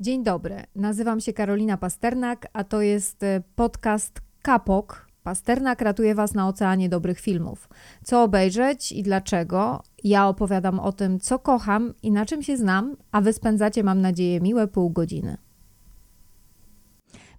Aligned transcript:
Dzień 0.00 0.24
dobry, 0.24 0.62
nazywam 0.74 1.20
się 1.20 1.32
Karolina 1.32 1.76
Pasternak, 1.76 2.46
a 2.52 2.64
to 2.64 2.82
jest 2.82 3.22
e, 3.22 3.42
podcast 3.54 4.20
Kapok. 4.42 5.06
Pasternak 5.22 5.80
ratuje 5.80 6.14
Was 6.14 6.34
na 6.34 6.48
oceanie 6.48 6.88
dobrych 6.88 7.20
filmów. 7.20 7.68
Co 8.04 8.22
obejrzeć 8.22 8.92
i 8.92 9.02
dlaczego? 9.02 9.82
Ja 10.04 10.28
opowiadam 10.28 10.80
o 10.80 10.92
tym, 10.92 11.20
co 11.20 11.38
kocham 11.38 11.94
i 12.02 12.12
na 12.12 12.26
czym 12.26 12.42
się 12.42 12.56
znam, 12.56 12.96
a 13.12 13.20
Wy 13.20 13.32
spędzacie, 13.32 13.84
mam 13.84 14.00
nadzieję, 14.00 14.40
miłe 14.40 14.68
pół 14.68 14.90
godziny. 14.90 15.36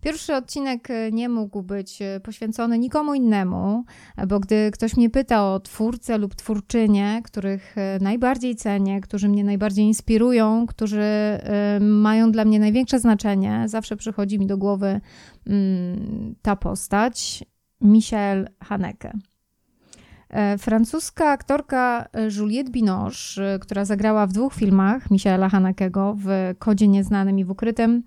Pierwszy 0.02 0.36
odcinek 0.36 0.90
e, 0.90 1.12
nie 1.12 1.30
mógł 1.30 1.62
być 1.62 2.02
e, 2.02 2.20
poświęcony 2.20 2.80
nikomu 2.80 3.14
innemu, 3.14 3.84
bo 4.28 4.40
gdy 4.40 4.72
ktoś 4.72 4.98
mnie 4.98 5.10
pyta 5.10 5.44
o 5.54 5.60
twórcę 5.60 6.18
lub 6.18 6.36
twórczynię, 6.36 7.22
których 7.24 7.78
e, 7.78 8.00
najbardziej 8.02 8.56
cenię, 8.56 9.02
którzy 9.02 9.30
mnie 9.30 9.44
najbardziej 9.44 9.86
inspirują, 9.86 10.66
którzy 10.68 11.02
mają 11.80 12.32
dla 12.32 12.46
mnie 12.46 12.60
największe 12.60 13.00
znaczenie, 13.00 13.64
zawsze 13.66 13.98
przychodzi 13.98 14.40
mi 14.40 14.48
do 14.48 14.58
głowy 14.58 15.02
mm, 15.48 16.36
ta 16.42 16.56
postać, 16.56 17.44
Michel 17.82 18.50
Haneke. 18.64 19.14
Francuska 20.58 21.30
aktorka 21.30 22.08
Juliette 22.38 22.72
Binoche, 22.72 23.60
która 23.62 23.86
zagrała 23.86 24.28
w 24.28 24.34
dwóch 24.34 24.54
filmach 24.54 25.12
Michaela 25.12 25.50
Hanekego 25.50 26.16
w 26.18 26.28
Kodzie 26.60 26.88
Nieznanym 26.88 27.40
i 27.40 27.46
w 27.46 27.52
Ukrytym, 27.52 28.04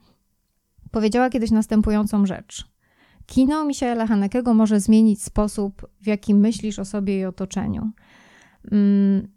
powiedziała 0.94 1.30
kiedyś 1.30 1.50
następującą 1.50 2.26
rzecz. 2.26 2.64
Kino 3.26 3.64
Michaela 3.64 4.06
Hanekego 4.06 4.54
może 4.54 4.80
zmienić 4.80 5.22
sposób, 5.22 5.86
w 6.00 6.06
jaki 6.06 6.34
myślisz 6.34 6.78
o 6.78 6.84
sobie 6.84 7.20
i 7.20 7.24
otoczeniu. 7.24 7.90
Mm, 8.72 9.28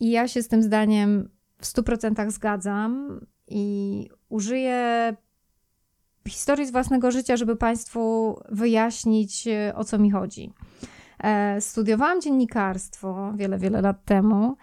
I 0.00 0.10
ja 0.10 0.28
się 0.28 0.42
z 0.42 0.48
tym 0.48 0.62
zdaniem 0.62 1.28
w 1.58 1.66
100% 1.66 2.30
zgadzam 2.30 3.20
i 3.48 4.08
użyję 4.28 5.14
historii 6.28 6.66
z 6.66 6.72
własnego 6.72 7.10
życia, 7.10 7.36
żeby 7.36 7.56
Państwu 7.56 8.34
wyjaśnić, 8.48 9.48
o 9.74 9.84
co 9.84 9.98
mi 9.98 10.10
chodzi. 10.10 10.52
E, 11.18 11.60
studiowałam 11.60 12.20
dziennikarstwo 12.20 13.32
wiele, 13.36 13.58
wiele 13.58 13.80
lat 13.80 14.04
temu 14.04 14.56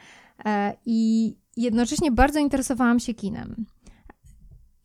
e, 0.45 0.75
i 0.85 1.35
jednocześnie 1.57 2.11
bardzo 2.11 2.39
interesowałam 2.39 3.00
się 3.00 3.13
kinem. 3.13 3.66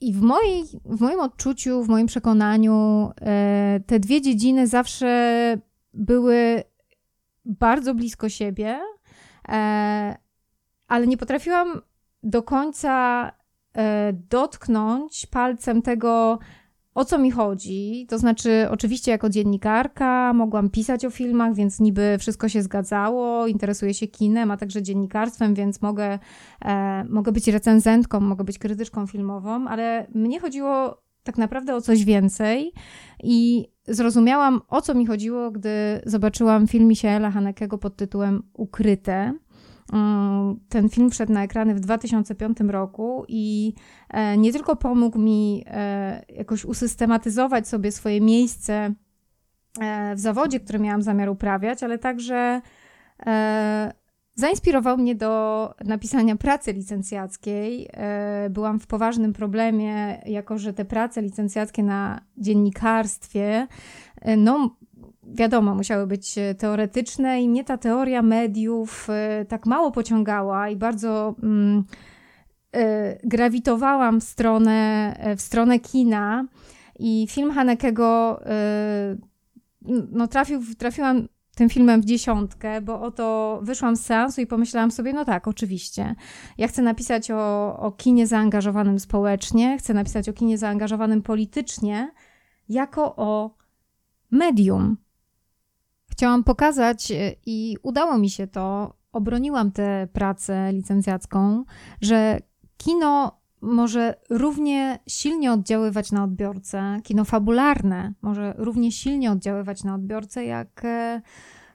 I 0.00 0.12
w, 0.12 0.22
mojej, 0.22 0.64
w 0.84 1.00
moim 1.00 1.20
odczuciu, 1.20 1.82
w 1.82 1.88
moim 1.88 2.06
przekonaniu, 2.06 3.10
e, 3.20 3.80
te 3.86 4.00
dwie 4.00 4.20
dziedziny 4.20 4.66
zawsze 4.66 5.58
były 5.94 6.62
bardzo 7.44 7.94
blisko 7.94 8.28
siebie, 8.28 8.80
e, 9.48 10.16
ale 10.88 11.06
nie 11.06 11.16
potrafiłam 11.16 11.80
do 12.22 12.42
końca 12.42 13.32
e, 13.76 14.12
dotknąć 14.12 15.26
palcem 15.26 15.82
tego, 15.82 16.38
o 16.98 17.04
co 17.04 17.18
mi 17.18 17.30
chodzi. 17.30 18.06
To 18.08 18.18
znaczy, 18.18 18.66
oczywiście, 18.70 19.10
jako 19.10 19.28
dziennikarka 19.28 20.32
mogłam 20.32 20.70
pisać 20.70 21.04
o 21.04 21.10
filmach, 21.10 21.54
więc 21.54 21.80
niby 21.80 22.16
wszystko 22.18 22.48
się 22.48 22.62
zgadzało. 22.62 23.46
Interesuję 23.46 23.94
się 23.94 24.06
kinem, 24.06 24.50
a 24.50 24.56
także 24.56 24.82
dziennikarstwem, 24.82 25.54
więc 25.54 25.82
mogę, 25.82 26.19
e, 26.64 27.04
mogę 27.04 27.32
być 27.32 27.48
recenzentką, 27.48 28.20
mogę 28.20 28.44
być 28.44 28.58
krytyczką 28.58 29.06
filmową, 29.06 29.69
ale 29.69 30.06
mnie 30.14 30.41
chodziło 30.41 31.02
tak 31.22 31.38
naprawdę 31.38 31.74
o 31.74 31.80
coś 31.80 32.04
więcej 32.04 32.72
i 33.22 33.69
zrozumiałam, 33.88 34.60
o 34.69 34.82
co 34.82 34.94
mi 34.94 35.06
chodziło, 35.06 35.50
gdy 35.50 35.70
zobaczyłam 36.06 36.66
film 36.66 36.88
Michaela 36.88 37.30
Hanekego 37.30 37.78
pod 37.78 37.96
tytułem 37.96 38.42
Ukryte. 38.52 39.34
Mm, 39.92 40.61
ten 40.69 40.89
film 40.89 41.11
wszedł 41.11 41.33
na 41.33 41.44
ekrany 41.44 41.75
w 41.75 41.81
2005 41.81 42.58
roku 42.61 43.25
i 43.28 43.75
e, 44.11 44.36
nie 44.36 44.53
tylko 44.53 44.77
pomógł 44.77 45.19
mi 45.19 45.64
e, 45.67 46.25
jakoś 46.28 46.64
usystematyzować 46.64 47.69
sobie 47.69 47.92
swoje 47.92 48.20
miejsce 48.20 48.94
e, 49.81 50.14
w 50.14 50.20
zawodzie, 50.20 50.61
który 50.61 50.78
miałam 50.78 51.03
zamiar 51.03 51.28
uprawiać, 51.28 51.83
ale 51.83 51.98
także 51.98 52.60
zainspirował 54.34 54.99
mnie 54.99 55.15
do 55.15 55.75
napisania 55.84 56.37
pracy 56.37 56.72
licencjackiej. 56.72 57.91
Byłam 58.50 58.81
w 58.81 58.87
poważnym 58.87 59.32
problemie, 59.32 60.22
jako 60.26 60.59
że 60.59 60.72
te 60.72 60.84
prace 60.84 61.22
licencjackie 61.22 61.82
na 61.82 62.20
dziennikarstwie 62.37 63.66
no, 64.37 64.76
wiadomo, 65.34 65.75
musiały 65.75 66.06
być 66.06 66.39
e, 66.39 66.55
teoretyczne 66.55 67.43
i 67.43 67.49
mnie 67.49 67.65
ta 67.65 67.78
teoria 67.78 68.22
mediów 68.22 69.09
e, 69.11 69.44
tak 69.49 69.66
mało 69.66 69.91
pociągała 69.91 70.69
i 70.69 70.77
bardzo 70.77 71.34
mm, 71.43 71.84
e, 72.72 73.19
grawitowałam 73.25 74.21
w 74.21 74.25
stronę, 74.25 75.17
w 75.37 75.41
stronę 75.41 75.78
kina 75.78 76.44
i 76.99 77.27
film 77.31 77.50
Hanekego 77.50 78.41
no 80.12 80.28
trafił, 80.28 80.61
trafiłam 80.78 81.28
tym 81.55 81.69
filmem 81.69 82.00
w 82.00 82.05
dziesiątkę, 82.05 82.81
bo 82.81 83.00
oto 83.00 83.59
wyszłam 83.62 83.97
z 83.97 84.06
seansu 84.06 84.41
i 84.41 84.47
pomyślałam 84.47 84.91
sobie, 84.91 85.12
no 85.12 85.25
tak, 85.25 85.49
oczywiście. 85.49 86.15
Ja 86.59 86.69
chcę 86.69 86.83
napisać 86.83 87.31
o, 87.31 87.77
o 87.78 87.93
kinie 87.93 88.27
zaangażowanym 88.27 88.99
społecznie, 88.99 89.78
chcę 89.78 89.94
napisać 89.94 90.28
o 90.28 90.33
kinie 90.33 90.59
zaangażowanym 90.59 91.22
politycznie, 91.22 92.12
jako 92.69 93.17
o 93.17 93.56
medium, 94.31 94.97
chciałam 96.19 96.45
pokazać 96.45 97.11
e, 97.11 97.33
i 97.47 97.77
udało 97.83 98.19
mi 98.19 98.31
się 98.31 98.47
to, 98.47 98.95
obroniłam 99.12 99.73
tę 99.73 100.09
pracę 100.12 100.73
licencjacką, 100.73 101.65
że 102.01 102.39
kino 102.77 103.41
może 103.61 104.15
równie 104.31 104.99
silnie 105.06 105.53
oddziaływać 105.53 106.12
na 106.12 106.25
odbiorcę, 106.25 107.01
kino 107.03 107.25
fabularne 107.25 108.12
może 108.23 108.55
równie 108.56 108.93
silnie 108.93 109.33
oddziaływać 109.33 109.84
na 109.84 109.95
odbiorcę, 109.95 110.45
jak 110.45 110.84
e, 110.84 111.23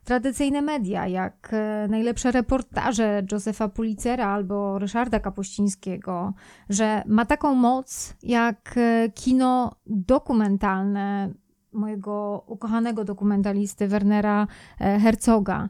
tradycyjne 0.04 0.62
media, 0.62 1.08
jak 1.08 1.50
e, 1.54 1.88
najlepsze 1.90 2.31
reportaże 2.31 3.24
Józefa 3.31 3.68
Pulitzera 3.68 4.28
albo 4.28 4.80
Ryszarda 4.80 5.20
Kapuścińskiego, 5.20 6.34
że 6.70 7.04
ma 7.08 7.25
taką 7.25 7.56
moc 7.56 8.14
jak 8.24 8.75
kino 9.16 9.75
dokumentalne, 9.86 11.34
mojego 11.73 12.44
ukochanego 12.47 13.03
dokumentalisty 13.03 13.88
Wernera 13.88 14.47
e, 14.79 15.00
Herzoga, 15.00 15.69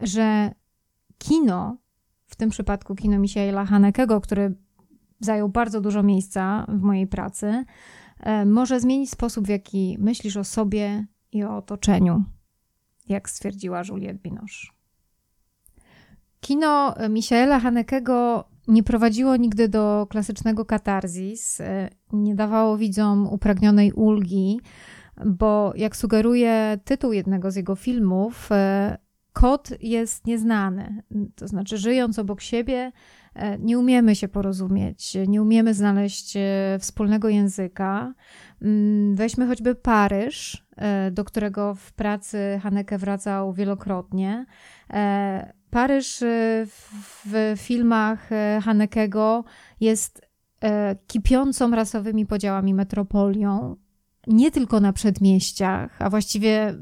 że 0.00 0.54
kino, 1.18 1.76
w 2.26 2.36
tym 2.36 2.50
przypadku 2.50 2.94
kino 2.94 3.18
Michaela 3.18 3.64
Hanekego, 3.64 4.20
który 4.20 4.54
zajął 5.20 5.48
bardzo 5.48 5.80
dużo 5.80 6.02
miejsca 6.02 6.66
w 6.68 6.82
mojej 6.82 7.06
pracy, 7.06 7.64
e, 8.20 8.44
może 8.44 8.80
zmienić 8.80 9.10
sposób, 9.10 9.46
w 9.46 9.48
jaki 9.48 9.96
myślisz 10.00 10.36
o 10.36 10.44
sobie 10.44 11.06
i 11.32 11.44
o 11.44 11.56
otoczeniu, 11.56 12.24
jak 13.08 13.30
stwierdziła 13.30 13.82
Juliette 13.88 14.18
Binoche. 14.22 14.68
Kino 16.40 16.94
Michaela 17.08 17.60
Hanekego 17.60 18.44
nie 18.68 18.82
prowadziło 18.82 19.36
nigdy 19.36 19.68
do 19.68 20.06
klasycznego 20.10 20.64
katarzis, 20.64 21.60
e, 21.60 21.88
nie 22.12 22.34
dawało 22.34 22.78
widzom 22.78 23.26
upragnionej 23.26 23.92
ulgi, 23.92 24.60
bo 25.26 25.72
jak 25.76 25.96
sugeruje 25.96 26.78
tytuł 26.84 27.12
jednego 27.12 27.50
z 27.50 27.56
jego 27.56 27.76
filmów, 27.76 28.52
e, 28.52 28.98
kod 29.32 29.70
jest 29.80 30.26
nieznany. 30.26 31.02
To 31.34 31.48
znaczy, 31.48 31.78
żyjąc 31.78 32.18
obok 32.18 32.40
siebie, 32.40 32.92
e, 33.34 33.58
nie 33.58 33.78
umiemy 33.78 34.16
się 34.16 34.28
porozumieć, 34.28 35.16
nie 35.28 35.42
umiemy 35.42 35.74
znaleźć 35.74 36.36
e, 36.36 36.78
wspólnego 36.80 37.28
języka. 37.28 38.14
Mm, 38.62 39.16
weźmy 39.16 39.46
choćby 39.46 39.74
Paryż, 39.74 40.68
do 41.12 41.24
którego 41.24 41.74
w 41.74 41.92
pracy 41.92 42.60
Haneke 42.62 42.98
wracał 42.98 43.52
wielokrotnie. 43.52 44.46
Paryż 45.70 46.24
w 47.24 47.54
filmach 47.56 48.30
Hanekego 48.62 49.44
jest 49.80 50.28
kipiącą 51.06 51.70
rasowymi 51.70 52.26
podziałami 52.26 52.74
metropolią, 52.74 53.76
nie 54.28 54.50
tylko 54.50 54.80
na 54.80 54.92
przedmieściach, 54.92 56.02
a 56.02 56.10
właściwie 56.10 56.74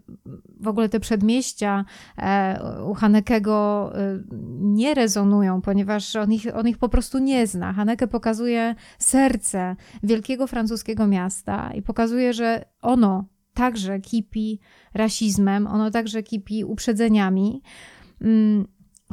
w 0.61 0.69
ogóle 0.69 0.89
te 0.89 1.01
przedmieścia 1.01 1.85
e, 2.19 2.83
u 2.85 2.95
Hanekego 2.95 3.93
e, 3.95 4.19
nie 4.61 4.95
rezonują, 4.95 5.63
ponieważ 5.63 6.17
on 6.17 6.33
ich, 6.33 6.47
on 6.57 6.69
ich 6.69 6.79
po 6.79 6.89
prostu 6.89 7.19
nie 7.19 7.47
zna. 7.47 7.73
Haneke 7.73 8.07
pokazuje 8.07 8.75
serce 8.99 9.77
wielkiego 10.03 10.47
francuskiego 10.47 11.07
miasta 11.07 11.73
i 11.75 11.83
pokazuje, 11.83 12.33
że 12.33 12.65
ono 12.83 13.25
także 13.55 14.01
kipi 14.01 14.61
rasizmem, 14.95 15.67
ono 15.67 15.91
także 15.91 16.23
kipi 16.23 16.65
uprzedzeniami. 16.65 17.63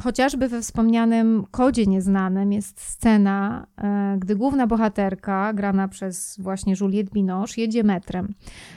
Chociażby 0.02 0.48
we 0.48 0.62
wspomnianym 0.62 1.44
Kodzie 1.50 1.86
Nieznanym 1.86 2.52
jest 2.52 2.80
scena, 2.80 3.66
e, 3.78 4.16
gdy 4.18 4.36
główna 4.36 4.66
bohaterka, 4.66 5.52
grana 5.52 5.88
przez 5.88 6.38
właśnie 6.38 6.74
Juliette 6.80 7.10
Binoche, 7.12 7.60
jedzie 7.62 7.84
metrem. 7.84 8.34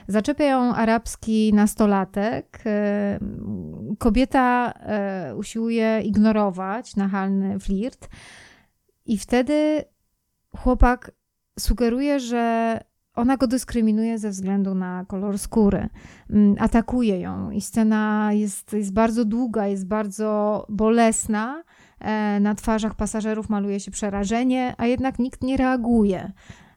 Zaczepia 0.08 0.46
ją 0.46 0.75
arabski 0.75 1.54
nastolatek. 1.54 2.60
E, 2.66 3.19
kobieta 4.00 4.72
e, 4.72 5.36
usiłuje 5.36 6.02
ignorować 6.04 6.96
nachalny 6.96 7.60
flirt 7.60 8.10
i 9.06 9.18
wtedy 9.18 9.84
chłopak 10.58 11.12
sugeruje, 11.60 12.19
że 12.19 12.80
ona 13.18 13.38
go 13.38 13.48
dyskryminuje 13.48 14.19
ze 14.19 14.30
względu 14.30 14.75
na 14.75 15.06
kolor 15.08 15.40
skóry. 15.40 15.90
Mm, 16.30 16.56
atakuje 16.60 17.19
ją 17.19 17.52
i 17.52 17.62
scena 17.62 18.30
jest, 18.34 18.74
jest 18.74 18.94
bardzo 18.94 19.25
długa, 19.25 19.68
jest 19.68 19.88
bardzo 19.88 20.66
bolesna. 20.69 21.64
E, 22.00 22.40
na 22.40 22.56
twarzach 22.56 22.96
pasażerów 22.96 23.50
maluje 23.50 23.80
się 23.80 23.92
przerażenie, 23.92 24.74
a 24.78 24.86
jednak 24.86 25.19
nikt 25.19 25.44
nie 25.44 25.58
reaguje. 25.58 26.31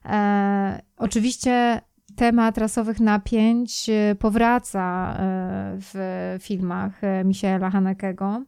E, 0.04 0.82
oczywiście 0.96 1.80
temat 2.16 2.58
rasowych 2.58 3.00
napięć 3.00 3.90
e, 3.90 4.14
powraca 4.14 5.16
w 5.78 6.36
filmach 6.40 7.00
Michaela 7.24 7.70
Hanekego. 7.70 8.42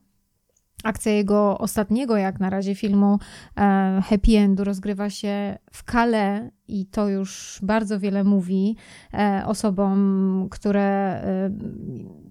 Akcja 0.82 1.12
jego 1.12 1.58
ostatniego, 1.58 2.16
jak 2.16 2.40
na 2.40 2.50
razie, 2.50 2.74
filmu 2.74 3.18
e, 3.56 4.02
Happy 4.04 4.38
Endu 4.38 4.64
rozgrywa 4.64 5.10
się 5.10 5.58
w 5.72 5.84
Calais 5.92 6.42
i 6.68 6.86
to 6.86 7.08
już 7.08 7.60
bardzo 7.62 8.00
wiele 8.00 8.24
mówi 8.24 8.76
e, 9.14 9.42
osobom, 9.46 10.48
które 10.50 10.82
e, 10.82 11.50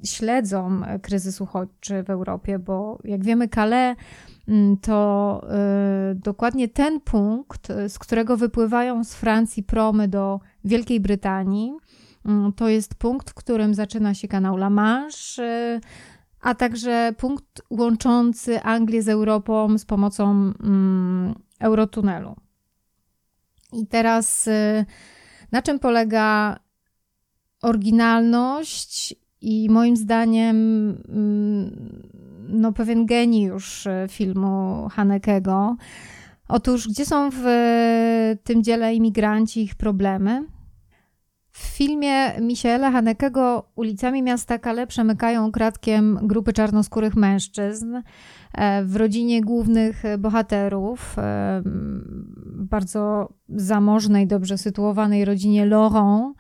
śledzą 0.03 0.81
kryzys 1.01 1.41
uchodźczy 1.41 2.03
w 2.03 2.09
Europie, 2.09 2.59
bo 2.59 2.99
jak 3.03 3.23
wiemy, 3.23 3.47
Calais 3.47 3.97
mm, 4.47 4.77
to 4.77 5.41
dokładnie 6.15 6.67
ten 6.67 7.01
punkt, 7.01 7.67
z 7.87 7.99
którego 7.99 8.37
wypływają 8.37 9.03
z 9.03 9.13
Francji 9.13 9.63
promy 9.63 10.07
do 10.07 10.39
Wielkiej 10.65 10.99
Brytanii. 10.99 11.73
Mm, 12.25 12.53
to 12.53 12.69
jest 12.69 12.95
punkt, 12.95 13.29
w 13.29 13.33
którym 13.33 13.73
zaczyna 13.73 14.13
się 14.13 14.27
kanał 14.27 14.55
La 14.55 14.69
Manche 14.69 15.79
a 16.41 16.55
także 16.55 17.13
punkt 17.17 17.61
łączący 17.69 18.61
Anglię 18.61 19.03
z 19.03 19.09
Europą 19.09 19.77
z 19.77 19.85
pomocą 19.85 20.53
mm, 20.63 21.35
Eurotunelu. 21.59 22.35
I 23.73 23.87
teraz 23.87 24.47
y, 24.47 24.85
na 25.51 25.61
czym 25.61 25.79
polega 25.79 26.59
oryginalność 27.61 29.15
i 29.41 29.69
moim 29.69 29.97
zdaniem 29.97 30.57
mm, 31.09 32.01
no, 32.47 32.71
pewien 32.71 33.05
geniusz 33.05 33.85
y, 33.85 34.05
filmu 34.09 34.87
Hanekego. 34.91 35.75
Otóż, 36.47 36.87
gdzie 36.87 37.05
są 37.05 37.29
w 37.33 37.45
tym 38.43 38.63
dziele 38.63 38.95
imigranci 38.95 39.61
ich 39.61 39.75
problemy? 39.75 40.43
W 41.51 41.59
filmie 41.59 42.41
Michaela 42.41 42.91
Hanekego 42.91 43.71
ulicami 43.75 44.23
miasta 44.23 44.59
Kale 44.59 44.87
przemykają 44.87 45.51
kratkiem 45.51 46.19
grupy 46.21 46.53
czarnoskórych 46.53 47.15
mężczyzn. 47.15 48.01
E, 48.53 48.83
w 48.83 48.95
rodzinie 48.95 49.41
głównych 49.41 50.03
bohaterów, 50.19 51.15
e, 51.17 51.61
bardzo 52.55 53.33
zamożnej, 53.49 54.27
dobrze 54.27 54.57
sytuowanej 54.57 55.25
rodzinie 55.25 55.65
Laurent, 55.65 56.37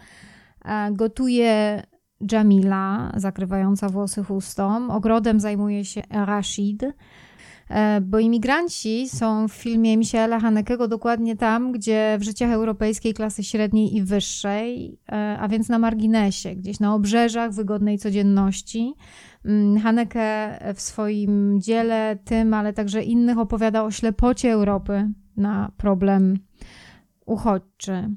e, 0.65 0.91
gotuje 0.91 1.83
Jamila, 2.31 3.11
zakrywająca 3.15 3.89
włosy 3.89 4.23
chustą. 4.23 4.91
Ogrodem 4.91 5.39
zajmuje 5.39 5.85
się 5.85 6.01
Rashid, 6.09 6.83
bo 8.01 8.19
imigranci 8.19 9.09
są 9.09 9.47
w 9.47 9.53
filmie 9.53 9.97
Michaela 9.97 10.39
Hanekego 10.39 10.87
dokładnie 10.87 11.35
tam, 11.35 11.71
gdzie 11.71 12.17
w 12.19 12.23
życiach 12.23 12.51
europejskiej 12.51 13.13
klasy 13.13 13.43
średniej 13.43 13.95
i 13.95 14.03
wyższej, 14.03 14.99
e, 15.11 15.37
a 15.39 15.47
więc 15.47 15.69
na 15.69 15.79
marginesie, 15.79 16.55
gdzieś 16.55 16.79
na 16.79 16.95
obrzeżach 16.95 17.51
wygodnej 17.51 17.97
codzienności. 17.97 18.93
Mm, 19.45 19.77
Haneke 19.77 20.59
w 20.75 20.81
swoim 20.81 21.61
dziele, 21.61 22.17
tym, 22.25 22.53
ale 22.53 22.73
także 22.73 23.03
innych 23.03 23.37
opowiada 23.37 23.83
o 23.83 23.91
ślepocie 23.91 24.51
Europy 24.51 25.09
na 25.37 25.71
problem 25.77 26.37
uchodźczy. 27.25 28.09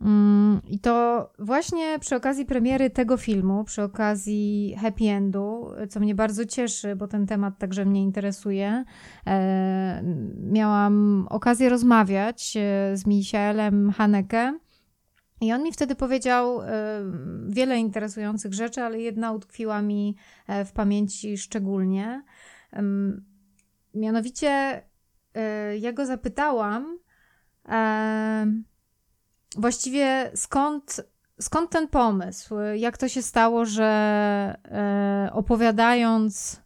Mm, 0.00 0.60
I 0.66 0.78
to 0.78 1.30
właśnie 1.38 1.98
przy 1.98 2.16
okazji 2.16 2.46
premiery 2.46 2.90
tego 2.90 3.16
filmu, 3.16 3.64
przy 3.64 3.82
okazji 3.82 4.76
happy 4.80 5.04
endu, 5.04 5.70
co 5.90 6.00
mnie 6.00 6.14
bardzo 6.14 6.44
cieszy, 6.44 6.96
bo 6.96 7.08
ten 7.08 7.26
temat 7.26 7.58
także 7.58 7.84
mnie 7.84 8.02
interesuje, 8.02 8.84
e, 9.26 10.02
miałam 10.42 11.26
okazję 11.30 11.68
rozmawiać 11.68 12.56
e, 12.56 12.96
z 12.96 13.06
Michaelem 13.06 13.90
Haneke. 13.90 14.58
I 15.40 15.52
on 15.52 15.62
mi 15.62 15.72
wtedy 15.72 15.94
powiedział 15.94 16.62
e, 16.62 16.66
wiele 17.48 17.78
interesujących 17.78 18.54
rzeczy, 18.54 18.82
ale 18.82 19.00
jedna 19.00 19.32
utkwiła 19.32 19.82
mi 19.82 20.16
w 20.64 20.72
pamięci 20.72 21.38
szczególnie. 21.38 22.22
Mianowicie, 23.94 24.82
ja 25.80 25.92
go 25.92 26.06
zapytałam, 26.06 26.98
właściwie 29.56 30.30
skąd, 30.34 31.00
skąd 31.40 31.70
ten 31.70 31.88
pomysł? 31.88 32.54
Jak 32.76 32.98
to 32.98 33.08
się 33.08 33.22
stało, 33.22 33.64
że 33.64 33.84
e, 34.64 35.30
opowiadając, 35.32 36.62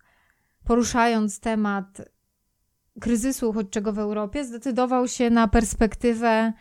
poruszając 0.65 1.41
temat 1.41 2.03
kryzysu 3.01 3.51
uchodźczego 3.51 3.93
w 3.93 3.99
Europie, 3.99 4.45
zdecydował 4.45 5.09
się 5.09 5.31
na 5.31 5.49
perspektywę 5.49 6.53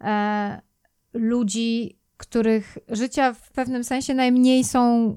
e, 0.00 0.60
ludzi, 1.12 1.98
których 2.16 2.78
życia 2.88 3.32
w 3.32 3.50
pewnym 3.50 3.84
sensie 3.84 4.14
najmniej 4.14 4.64
są 4.64 5.16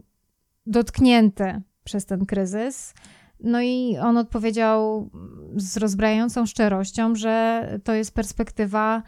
dotknięte 0.65 1.61
przez 1.83 2.05
ten 2.05 2.25
kryzys. 2.25 2.93
No 3.39 3.61
i 3.61 3.97
on 3.97 4.17
odpowiedział 4.17 5.09
z 5.55 5.77
rozbrajającą 5.77 6.45
szczerością, 6.45 7.15
że 7.15 7.67
to 7.83 7.93
jest 7.93 8.13
perspektywa 8.13 9.03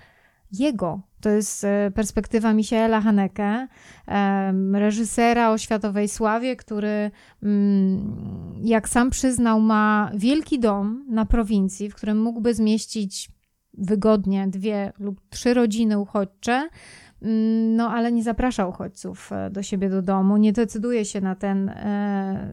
jego. 0.51 1.01
To 1.25 1.29
jest 1.29 1.63
e, 1.63 1.91
perspektywa 1.95 2.53
Michaela 2.53 3.01
Haneke, 3.01 3.67
reżysera 4.73 5.51
o 5.51 5.57
światowej 5.57 6.07
sławie, 6.07 6.55
który, 6.55 7.11
mm, 7.43 8.53
jak 8.63 8.89
sam 8.89 9.09
przyznał, 9.09 9.59
ma 9.59 10.11
wielki 10.15 10.59
dom 10.59 11.05
na 11.09 11.25
prowincji, 11.25 11.89
w 11.89 11.95
którym 11.95 12.21
mógłby 12.21 12.53
zmieścić 12.53 13.29
wygodnie 13.73 14.47
dwie 14.47 14.93
lub 14.99 15.21
trzy 15.29 15.53
rodziny 15.53 15.99
uchodźcze. 15.99 16.69
Mm, 17.21 17.75
no, 17.75 17.89
ale 17.89 18.11
nie 18.11 18.23
zaprasza 18.23 18.67
uchodźców 18.67 19.31
e, 19.31 19.49
do 19.49 19.63
siebie 19.63 19.89
do 19.89 20.01
domu, 20.01 20.37
nie 20.37 20.53
decyduje 20.53 21.05
się 21.05 21.21
na 21.21 21.35
ten 21.35 21.69
e, 21.69 22.51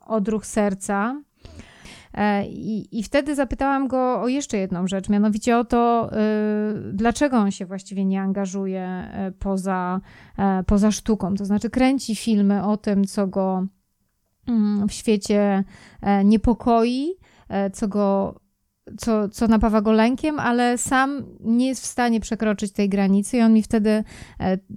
odruch 0.00 0.46
serca. 0.46 1.22
E, 2.14 2.46
I, 2.46 2.98
I 2.98 3.02
wtedy 3.02 3.34
zapytałam 3.34 3.88
go 3.88 4.20
o 4.22 4.28
jeszcze 4.28 4.58
jedną 4.58 4.86
rzecz, 4.86 5.08
mianowicie 5.08 5.58
o 5.58 5.64
to, 5.64 6.10
y, 6.12 6.92
dlaczego 6.92 7.36
on 7.36 7.50
się 7.50 7.66
właściwie 7.66 8.04
nie 8.04 8.20
angażuje 8.20 8.82
e, 8.82 9.32
poza, 9.38 10.00
e, 10.38 10.64
poza 10.66 10.90
sztuką. 10.90 11.34
To 11.34 11.44
znaczy, 11.44 11.70
kręci 11.70 12.16
filmy 12.16 12.64
o 12.64 12.76
tym, 12.76 13.04
co 13.04 13.26
go 13.26 13.66
mm, 14.48 14.88
w 14.88 14.92
świecie 14.92 15.64
niepokoi, 16.24 17.14
co 17.72 17.88
go 17.88 18.40
co, 18.98 19.28
co 19.28 19.48
napawa 19.48 19.80
go 19.80 19.92
lękiem, 19.92 20.38
ale 20.38 20.78
sam 20.78 21.22
nie 21.40 21.66
jest 21.66 21.82
w 21.82 21.86
stanie 21.86 22.20
przekroczyć 22.20 22.72
tej 22.72 22.88
granicy. 22.88 23.36
I 23.36 23.40
on 23.40 23.52
mi 23.52 23.62
wtedy 23.62 24.04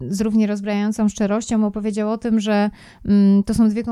z 0.09 0.21
równie 0.21 0.47
rozbrajającą 0.47 1.09
szczerością 1.09 1.65
opowiedział 1.65 2.11
o 2.11 2.17
tym, 2.17 2.39
że 2.39 2.69
mm, 3.05 3.43
to 3.43 3.53
są 3.53 3.69
dwie 3.69 3.83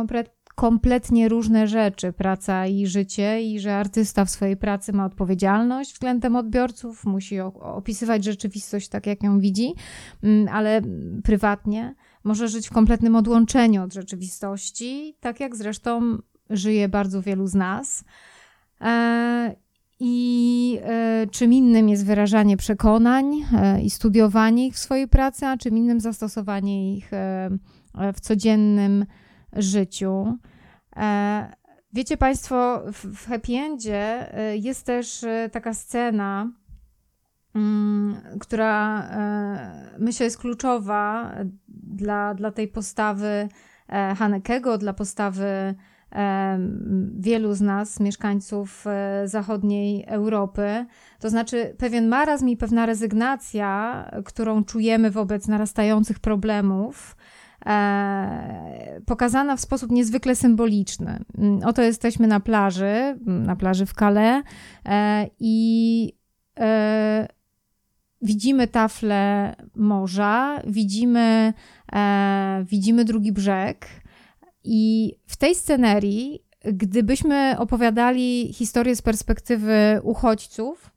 kompletnie 0.62 1.30
różne 1.30 1.68
rzeczy, 1.68 2.14
praca 2.14 2.68
i 2.68 2.88
życie, 2.88 3.42
i 3.42 3.60
że 3.60 3.76
artysta 3.76 4.26
w 4.26 4.30
swojej 4.30 4.58
pracy 4.58 4.94
ma 4.94 5.06
odpowiedzialność 5.06 5.94
względem 5.94 6.36
odbiorców, 6.36 7.06
musi 7.06 7.40
opisywać 7.40 8.24
rzeczywistość 8.24 8.90
tak, 8.90 9.08
jak 9.08 9.24
ją 9.24 9.40
widzi, 9.40 9.74
mm, 10.24 10.48
ale 10.52 10.82
prywatnie 11.24 11.96
może 12.24 12.48
żyć 12.48 12.68
w 12.68 12.72
kompletnym 12.72 13.16
odłączeniu 13.16 13.84
od 13.84 13.94
rzeczywistości, 13.94 15.16
tak 15.20 15.40
jak 15.40 15.56
zresztą 15.56 16.18
żyje 16.50 16.90
bardzo 16.90 17.22
wielu 17.22 17.48
z 17.48 17.56
nas. 17.56 18.04
E, 18.82 19.56
I 20.00 20.80
e, 20.84 21.28
czym 21.32 21.54
innym 21.54 21.90
jest 21.90 22.06
wyrażanie 22.06 22.58
przekonań 22.58 23.26
e, 23.54 23.82
i 23.82 23.90
studiowanie 23.90 24.68
ich 24.68 24.74
w 24.74 24.80
swojej 24.80 25.08
pracy, 25.08 25.46
a 25.46 25.58
czym 25.58 25.78
innym 25.78 26.00
zastosowanie 26.00 26.98
ich 26.98 27.12
w 28.14 28.20
codziennym 28.20 29.06
życiu. 29.54 30.38
E, 30.96 31.56
wiecie 31.94 32.18
Państwo, 32.18 32.82
w 32.94 33.28
Happy 33.28 33.54
Endzie 33.54 34.34
e, 34.38 34.58
jest 34.58 34.86
też 34.86 35.24
e, 35.24 35.50
taka 35.52 35.74
scena, 35.74 36.52
mm, 37.56 38.22
która 38.40 39.04
myślę 40.00 40.24
jest 40.24 40.38
kluczowa 40.38 41.36
dla, 41.68 42.34
dla 42.34 42.52
tej 42.52 42.68
postawy 42.68 43.50
Hanekego, 44.18 44.78
dla 44.78 44.94
postawy 44.94 45.76
wielu 47.20 47.54
z 47.54 47.62
nas, 47.62 48.00
mieszkańców 48.00 48.86
zachodniej 49.26 50.06
Europy. 50.08 50.86
To 51.20 51.30
znaczy 51.30 51.76
pewien 51.78 52.08
marazm 52.08 52.48
i 52.48 52.58
pewna 52.58 52.86
rezygnacja, 52.86 54.06
którą 54.26 54.64
czujemy 54.64 55.12
wobec 55.12 55.48
narastających 55.48 56.20
problemów, 56.20 57.16
pokazana 59.06 59.56
w 59.56 59.62
sposób 59.62 59.92
niezwykle 59.92 60.36
symboliczny. 60.36 61.20
Mm, 61.38 61.60
oto 61.66 61.82
jesteśmy 61.82 62.28
na 62.28 62.40
plaży, 62.40 62.86
mm, 62.86 63.46
na 63.46 63.56
plaży 63.56 63.86
w 63.86 63.94
Calais 63.94 64.44
e, 64.86 65.28
i 65.40 66.14
e, 66.60 67.28
widzimy 68.22 68.68
taflę 68.68 69.56
morza, 69.76 70.62
widzimy, 70.68 71.54
e, 71.94 72.66
widzimy 72.68 73.06
drugi 73.06 73.32
brzeg. 73.32 73.88
I 74.64 75.14
w 75.28 75.38
tej 75.38 75.56
scenerii, 75.56 76.44
gdybyśmy 76.66 77.56
opowiadali 77.58 78.54
historię 78.54 78.96
z 78.96 79.02
perspektywy 79.02 80.00
uchodźców, 80.04 80.92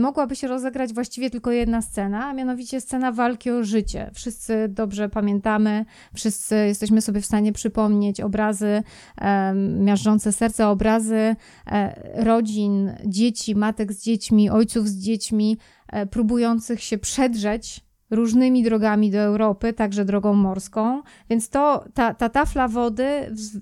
mogłaby 0.00 0.36
się 0.36 0.48
rozegrać 0.48 0.92
właściwie 0.92 1.30
tylko 1.30 1.50
jedna 1.50 1.82
scena, 1.82 2.26
a 2.26 2.32
mianowicie 2.32 2.80
scena 2.80 3.12
walki 3.12 3.50
o 3.50 3.64
życie. 3.64 4.10
Wszyscy 4.14 4.68
dobrze 4.68 5.08
pamiętamy, 5.08 5.84
wszyscy 6.14 6.54
jesteśmy 6.54 7.00
sobie 7.00 7.20
w 7.20 7.26
stanie 7.26 7.52
przypomnieć 7.52 8.20
obrazy 8.20 8.82
e, 9.20 9.54
miażdżące 9.54 10.32
serca, 10.32 10.70
obrazy 10.70 11.36
e, 11.66 12.24
rodzin, 12.24 12.92
dzieci, 13.06 13.54
matek 13.54 13.92
z 13.92 14.02
dziećmi, 14.02 14.50
ojców 14.50 14.88
z 14.88 14.98
dziećmi, 14.98 15.58
e, 15.88 16.06
próbujących 16.06 16.82
się 16.82 16.98
przedrzeć 16.98 17.83
różnymi 18.14 18.62
drogami 18.62 19.10
do 19.10 19.18
Europy, 19.18 19.72
także 19.72 20.04
drogą 20.04 20.34
morską, 20.34 21.02
więc 21.30 21.48
to, 21.48 21.84
ta, 21.94 22.14
ta 22.14 22.28
tafla 22.28 22.68
wody 22.68 23.06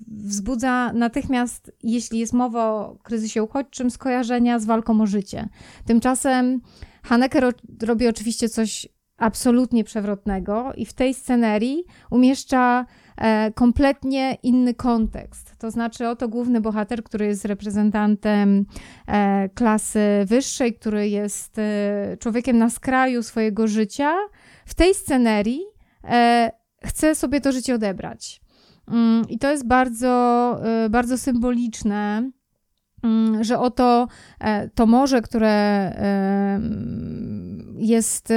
wzbudza 0.07 0.93
natychmiast, 0.93 1.71
jeśli 1.83 2.19
jest 2.19 2.33
mowa 2.33 2.71
o 2.71 2.97
kryzysie 3.03 3.43
uchodźczym, 3.43 3.91
skojarzenia 3.91 4.59
z 4.59 4.65
walką 4.65 5.01
o 5.01 5.05
życie. 5.05 5.49
Tymczasem 5.85 6.61
Haneke 7.03 7.39
ro, 7.39 7.49
robi 7.81 8.07
oczywiście 8.07 8.49
coś 8.49 8.87
absolutnie 9.17 9.83
przewrotnego 9.83 10.73
i 10.75 10.85
w 10.85 10.93
tej 10.93 11.13
scenerii 11.13 11.85
umieszcza 12.09 12.85
e, 13.17 13.51
kompletnie 13.51 14.37
inny 14.43 14.73
kontekst. 14.73 15.55
To 15.57 15.71
znaczy, 15.71 16.07
oto 16.07 16.27
główny 16.27 16.61
bohater, 16.61 17.03
który 17.03 17.25
jest 17.25 17.45
reprezentantem 17.45 18.65
e, 19.07 19.49
klasy 19.49 19.99
wyższej, 20.25 20.73
który 20.73 21.09
jest 21.09 21.59
e, 21.59 22.17
człowiekiem 22.19 22.57
na 22.57 22.69
skraju 22.69 23.23
swojego 23.23 23.67
życia, 23.67 24.15
w 24.65 24.73
tej 24.73 24.93
scenerii 24.93 25.61
e, 26.03 26.51
chce 26.83 27.15
sobie 27.15 27.41
to 27.41 27.51
życie 27.51 27.75
odebrać. 27.75 28.41
Mm, 28.87 29.29
I 29.29 29.39
to 29.39 29.51
jest 29.51 29.67
bardzo, 29.67 30.59
e, 30.63 30.89
bardzo 30.89 31.17
symboliczne, 31.17 32.31
mm, 33.03 33.43
że 33.43 33.59
oto 33.59 34.07
e, 34.39 34.69
to 34.69 34.85
morze, 34.85 35.21
które 35.21 35.53
jest, 37.83 38.33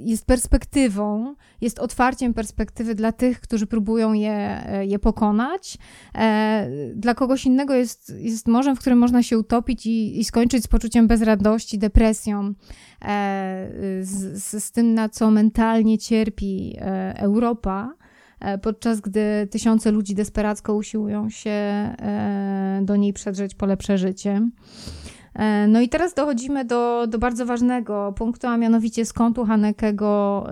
jest 0.00 0.26
perspektywą, 0.26 1.34
jest 1.60 1.78
otwarciem 1.78 2.34
perspektywy 2.34 2.94
dla 2.94 3.12
tych, 3.12 3.40
którzy 3.40 3.66
próbują 3.66 4.12
je, 4.12 4.62
je 4.82 4.98
pokonać. 4.98 5.78
Dla 6.94 7.14
kogoś 7.14 7.46
innego 7.46 7.74
jest, 7.74 8.12
jest 8.18 8.48
morzem, 8.48 8.76
w 8.76 8.78
którym 8.78 8.98
można 8.98 9.22
się 9.22 9.38
utopić 9.38 9.86
i, 9.86 10.20
i 10.20 10.24
skończyć 10.24 10.64
z 10.64 10.68
poczuciem 10.68 11.06
bezradności, 11.06 11.78
depresją. 11.78 12.54
E, 13.04 13.68
z, 14.02 14.42
z, 14.42 14.64
z 14.64 14.72
tym, 14.72 14.94
na 14.94 15.08
co 15.08 15.30
mentalnie 15.30 15.98
cierpi 15.98 16.76
e, 16.80 17.14
Europa, 17.18 17.94
e, 18.40 18.58
podczas 18.58 19.00
gdy 19.00 19.48
tysiące 19.50 19.90
ludzi 19.90 20.14
desperacko 20.14 20.74
usiłują 20.74 21.30
się 21.30 21.54
do 22.82 22.96
niej 22.96 23.12
przedrzeć 23.12 23.54
po 23.54 23.66
lepsze 23.66 23.98
życie. 23.98 24.48
No 25.68 25.80
i 25.80 25.88
teraz 25.88 26.14
dochodzimy 26.14 26.64
do, 26.64 27.06
do 27.06 27.18
bardzo 27.18 27.46
ważnego 27.46 28.12
punktu, 28.16 28.46
a 28.46 28.56
mianowicie 28.56 29.04
skąd 29.04 29.38
u 29.38 29.44
Hanekego 29.44 30.46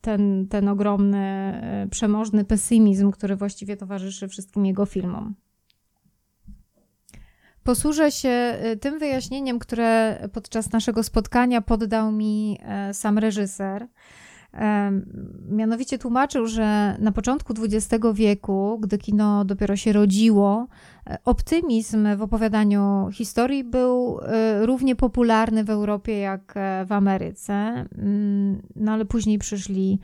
ten, 0.00 0.46
ten 0.48 0.68
ogromny, 0.68 1.54
przemożny 1.90 2.44
pesymizm, 2.44 3.10
który 3.10 3.36
właściwie 3.36 3.76
towarzyszy 3.76 4.28
wszystkim 4.28 4.66
jego 4.66 4.86
filmom. 4.86 5.34
Posłużę 7.64 8.10
się 8.10 8.58
tym 8.80 8.98
wyjaśnieniem, 8.98 9.58
które 9.58 10.18
podczas 10.32 10.72
naszego 10.72 11.02
spotkania 11.02 11.60
poddał 11.60 12.12
mi 12.12 12.58
e, 12.62 12.94
sam 12.94 13.18
reżyser. 13.18 13.86
Mianowicie 15.50 15.98
tłumaczył, 15.98 16.46
że 16.46 16.96
na 16.98 17.12
początku 17.12 17.54
XX 17.62 18.04
wieku, 18.14 18.78
gdy 18.82 18.98
kino 18.98 19.44
dopiero 19.44 19.76
się 19.76 19.92
rodziło, 19.92 20.66
e, 21.06 21.18
optymizm 21.24 22.16
w 22.16 22.22
opowiadaniu 22.22 23.08
historii 23.12 23.64
był 23.64 24.20
e, 24.22 24.66
równie 24.66 24.96
popularny 24.96 25.64
w 25.64 25.70
Europie 25.70 26.18
jak 26.18 26.54
w 26.86 26.92
Ameryce. 26.92 27.52
Mm, 27.52 28.62
no 28.76 28.92
ale 28.92 29.04
później 29.04 29.38
przyszli 29.38 30.00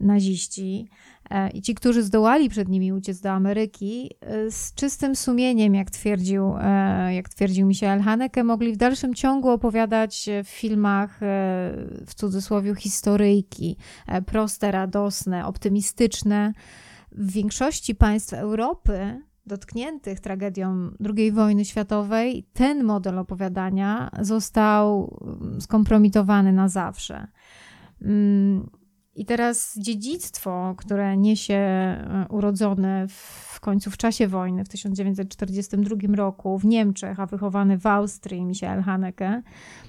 naziści. 0.00 0.88
E, 1.30 1.50
I 1.50 1.62
ci, 1.62 1.74
którzy 1.74 2.02
zdołali 2.02 2.48
przed 2.48 2.68
nimi 2.68 2.92
uciec 2.92 3.20
do 3.20 3.30
Ameryki, 3.30 4.10
e, 4.20 4.50
z 4.50 4.74
czystym 4.74 5.16
sumieniem, 5.16 5.74
jak 5.74 5.90
twierdził, 5.90 6.54
e, 6.60 7.14
jak 7.14 7.28
twierdził 7.28 7.66
Michael 7.66 8.00
Haneke, 8.00 8.44
mogli 8.44 8.72
w 8.72 8.76
dalszym 8.76 9.14
ciągu 9.14 9.50
opowiadać 9.50 10.28
w 10.44 10.48
filmach, 10.48 11.18
w 12.06 12.14
cudzysłowie, 12.14 12.74
historyjki, 12.74 13.76
proste, 14.26 14.70
radosne, 14.70 15.46
optymistyczne. 15.46 16.52
W 17.12 17.32
większości 17.32 17.94
państw 17.94 18.32
Europy 18.32 19.22
dotkniętych 19.46 20.20
tragedią 20.20 20.90
II 21.16 21.32
wojny 21.32 21.64
światowej, 21.64 22.46
ten 22.52 22.84
model 22.84 23.18
opowiadania 23.18 24.10
został 24.20 25.16
mm, 25.40 25.60
skompromitowany 25.60 26.52
na 26.52 26.68
zawsze. 26.68 27.26
I 29.16 29.24
teraz 29.24 29.78
dziedzictwo, 29.78 30.74
które 30.76 31.16
niesie 31.16 31.54
e, 31.54 32.26
urodzony 32.28 33.06
w 33.08 33.60
końcu 33.60 33.90
w 33.90 33.96
czasie 33.96 34.28
wojny 34.28 34.64
w 34.64 34.68
1942 34.68 35.96
roku 36.16 36.58
w 36.58 36.64
Niemczech, 36.64 37.20
a 37.20 37.26
wychowany 37.26 37.78
w 37.78 37.86
Austrii 37.86 38.44
Michael 38.44 38.82
Haneke, 38.82 39.42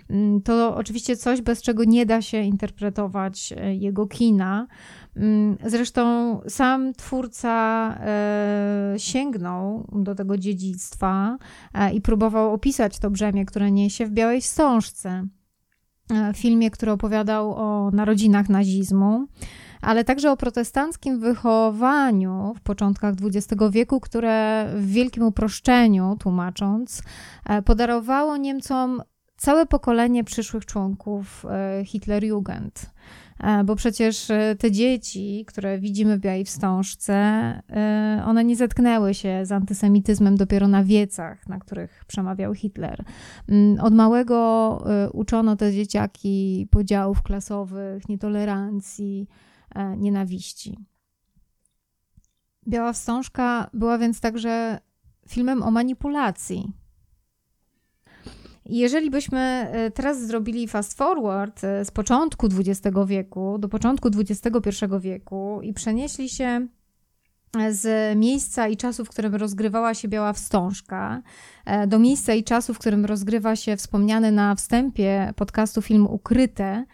mm, 0.09 0.41
to 0.41 0.75
oczywiście 0.75 1.17
coś, 1.17 1.41
bez 1.41 1.61
czego 1.61 1.83
nie 1.83 2.05
da 2.05 2.21
się 2.21 2.41
interpretować 2.41 3.53
e, 3.57 3.75
jego 3.75 4.07
kina. 4.07 4.67
Mm, 5.15 5.57
zresztą 5.65 6.39
sam 6.47 6.93
twórca 6.93 7.93
e, 7.99 8.93
sięgnął 8.97 9.87
do 9.91 10.15
tego 10.15 10.37
dziedzictwa 10.37 11.37
i 11.93 12.01
próbował 12.01 12.53
opisać 12.53 12.99
to 12.99 13.09
brzemię, 13.09 13.45
które 13.45 13.71
niesie 13.71 14.05
w 14.05 14.11
Białej 14.11 14.41
Wstążce. 14.41 15.27
E, 16.13 16.33
filmie, 16.33 16.71
który 16.71 16.91
opowiadał 16.91 17.55
o 17.55 17.91
narodzinach 17.91 18.49
nazizmu, 18.49 19.27
ale 19.81 20.03
także 20.03 20.31
o 20.31 20.37
protestanckim 20.37 21.19
wychowaniu 21.19 22.53
w 22.57 22.61
początkach 22.61 23.13
XX 23.23 23.63
wieku, 23.71 23.99
które 23.99 24.67
w 24.75 24.85
wielkim 24.85 25.23
uproszczeniu, 25.23 26.15
tłumacząc, 26.19 27.03
e, 27.45 27.61
podarowało 27.61 28.37
Niemcom 28.37 29.01
całe 29.37 29.65
pokolenie 29.65 30.23
przyszłych 30.23 30.65
członków 30.65 31.45
e, 31.45 31.85
Hitlerjugend. 31.85 32.91
E, 33.39 33.63
bo 33.63 33.75
przecież 33.75 34.29
e, 34.29 34.55
te 34.59 34.71
dzieci, 34.71 35.43
które 35.47 35.79
widzimy 35.79 36.17
w 36.17 36.21
Białej 36.21 36.45
Wstążce, 36.45 37.13
e, 37.13 38.23
one 38.25 38.43
nie 38.43 38.55
zetknęły 38.55 39.13
się 39.13 39.45
z 39.45 39.51
antysemityzmem 39.51 40.37
dopiero 40.37 40.67
na 40.67 40.83
wiecach, 40.83 41.47
na 41.47 41.59
których 41.59 42.05
przemawiał 42.07 42.53
Hitler. 42.53 43.03
Mm, 43.49 43.79
od 43.79 43.93
małego 43.93 44.37
uczono 45.13 45.55
te 45.55 45.73
dzieciaki 45.73 46.67
podziałów 46.71 47.21
klasowych, 47.21 48.09
nietolerancji, 48.09 49.27
nienawiści. 49.97 50.77
Biała 52.67 52.93
Wstążka 52.93 53.69
była 53.73 53.97
więc 53.97 54.21
także 54.21 54.79
filmem 55.27 55.63
o 55.63 55.71
manipulacji, 55.71 56.71
jeżeli 58.69 59.09
byśmy 59.09 59.39
e, 59.39 59.91
teraz 59.91 60.21
zrobili 60.21 60.67
fast 60.67 60.97
forward 60.97 61.63
e, 61.63 61.85
z 61.85 61.91
początku 61.91 62.47
XX 62.47 62.97
wieku 63.07 63.57
do 63.57 63.69
początku 63.69 64.09
XXI 64.17 64.85
wieku 64.99 65.59
i 65.63 65.73
przenieśli 65.73 66.29
się 66.29 66.67
e, 67.57 67.73
z 67.73 68.17
miejsca 68.17 68.67
i 68.67 68.77
czasu, 68.77 69.05
w 69.05 69.09
którym 69.09 69.35
rozgrywała 69.35 69.93
się 69.93 70.07
Biała 70.07 70.33
Wstążka, 70.33 71.21
do 71.87 71.99
miejsca 71.99 72.33
i 72.33 72.43
czasu, 72.43 72.73
w 72.73 72.79
którym 72.79 73.05
rozgrywa 73.05 73.55
się 73.55 73.77
wspomniany 73.77 74.31
na 74.31 74.55
wstępie 74.55 75.33
podcastu 75.35 75.81
film 75.81 76.07
Ukryte, 76.07 76.85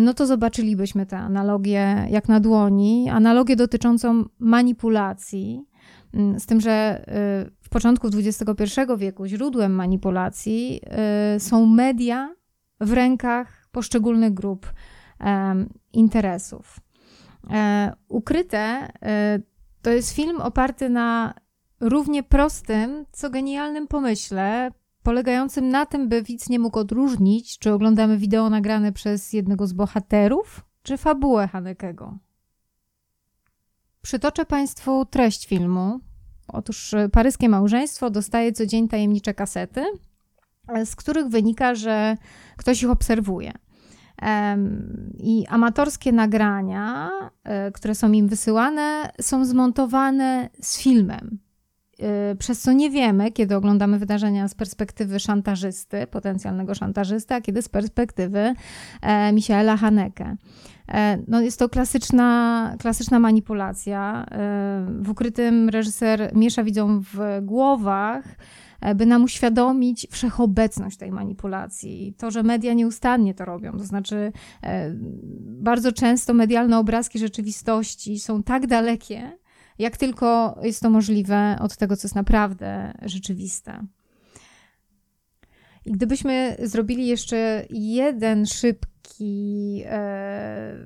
no 0.00 0.14
to 0.14 0.26
zobaczylibyśmy 0.26 1.06
tę 1.06 1.18
analogię 1.18 2.06
jak 2.10 2.28
na 2.28 2.40
dłoni, 2.40 3.10
analogię 3.10 3.56
dotyczącą 3.56 4.24
manipulacji, 4.38 5.66
z 6.38 6.46
tym, 6.46 6.60
że 6.60 7.04
w 7.60 7.68
początku 7.68 8.08
XXI 8.14 8.80
wieku 8.98 9.26
źródłem 9.26 9.72
manipulacji 9.72 10.80
y, 11.36 11.40
są 11.40 11.66
media 11.66 12.34
w 12.80 12.92
rękach 12.92 13.68
poszczególnych 13.72 14.34
grup 14.34 14.72
interesów. 15.92 16.80
E, 17.50 17.92
ukryte 18.08 18.92
e, 19.02 19.38
to 19.82 19.90
jest 19.90 20.12
film 20.12 20.40
oparty 20.40 20.90
na 20.90 21.34
równie 21.80 22.22
prostym, 22.22 23.06
co 23.12 23.30
genialnym 23.30 23.88
pomyśle, 23.88 24.70
polegającym 25.02 25.68
na 25.68 25.86
tym, 25.86 26.08
by 26.08 26.22
widz 26.22 26.48
nie 26.48 26.58
mógł 26.58 26.78
odróżnić, 26.78 27.58
czy 27.58 27.72
oglądamy 27.72 28.18
wideo 28.18 28.50
nagrane 28.50 28.92
przez 28.92 29.32
jednego 29.32 29.66
z 29.66 29.72
bohaterów, 29.72 30.64
czy 30.82 30.96
fabułę 30.96 31.48
Hanekego. 31.48 32.18
Przytoczę 34.06 34.44
Państwu 34.44 35.04
treść 35.04 35.46
filmu, 35.46 36.00
Otóż 36.48 36.94
e, 36.94 37.08
paryskie 37.08 37.48
małżeństwo 37.48 38.10
dostaje 38.10 38.52
co 38.52 38.66
dzień 38.66 38.88
tajemnicze 38.88 39.34
kasety, 39.34 39.84
e, 40.68 40.86
z 40.86 40.96
których 40.96 41.26
wynika, 41.28 41.74
że 41.74 42.16
ktoś 42.56 42.82
ich 42.82 42.90
obserwuje. 42.90 43.52
I 45.18 45.46
amatorskie 45.48 46.12
nagrania, 46.12 47.10
które 47.74 47.94
są 47.94 48.12
im 48.12 48.28
wysyłane, 48.28 49.10
są 49.20 49.44
zmontowane 49.44 50.50
z 50.60 50.78
filmem. 50.82 51.38
Przez 52.38 52.60
co 52.60 52.72
nie 52.72 52.90
wiemy, 52.90 53.32
kiedy 53.32 53.56
oglądamy 53.56 53.98
wydarzenia 53.98 54.48
z 54.48 54.54
perspektywy 54.54 55.20
szantażysty, 55.20 56.06
potencjalnego 56.06 56.74
szantażysty, 56.74 57.34
a 57.34 57.40
kiedy 57.40 57.62
z 57.62 57.68
perspektywy 57.68 58.54
e, 59.02 59.32
Michaela 59.32 59.76
Haneke. 59.76 60.36
E, 60.88 61.18
no 61.28 61.40
jest 61.40 61.58
to 61.58 61.68
klasyczna, 61.68 62.74
klasyczna 62.78 63.18
manipulacja. 63.18 64.26
E, 64.30 64.86
w 65.00 65.10
ukrytym 65.10 65.68
reżyser 65.68 66.30
miesza 66.34 66.64
widzom 66.64 67.02
w 67.14 67.18
głowach, 67.42 68.24
by 68.96 69.06
nam 69.06 69.24
uświadomić 69.24 70.06
wszechobecność 70.10 70.96
tej 70.96 71.12
manipulacji. 71.12 72.14
To, 72.18 72.30
że 72.30 72.42
media 72.42 72.72
nieustannie 72.72 73.34
to 73.34 73.44
robią, 73.44 73.72
to 73.72 73.84
znaczy 73.84 74.32
bardzo 75.38 75.92
często 75.92 76.34
medialne 76.34 76.78
obrazki 76.78 77.18
rzeczywistości 77.18 78.18
są 78.18 78.42
tak 78.42 78.66
dalekie, 78.66 79.38
jak 79.78 79.96
tylko 79.96 80.58
jest 80.62 80.82
to 80.82 80.90
możliwe 80.90 81.56
od 81.60 81.76
tego, 81.76 81.96
co 81.96 82.06
jest 82.06 82.14
naprawdę 82.14 82.92
rzeczywiste. 83.02 83.86
I 85.86 85.92
gdybyśmy 85.92 86.56
zrobili 86.62 87.06
jeszcze 87.06 87.66
jeden 87.70 88.46
szybki 88.46 89.82
e, 89.86 90.76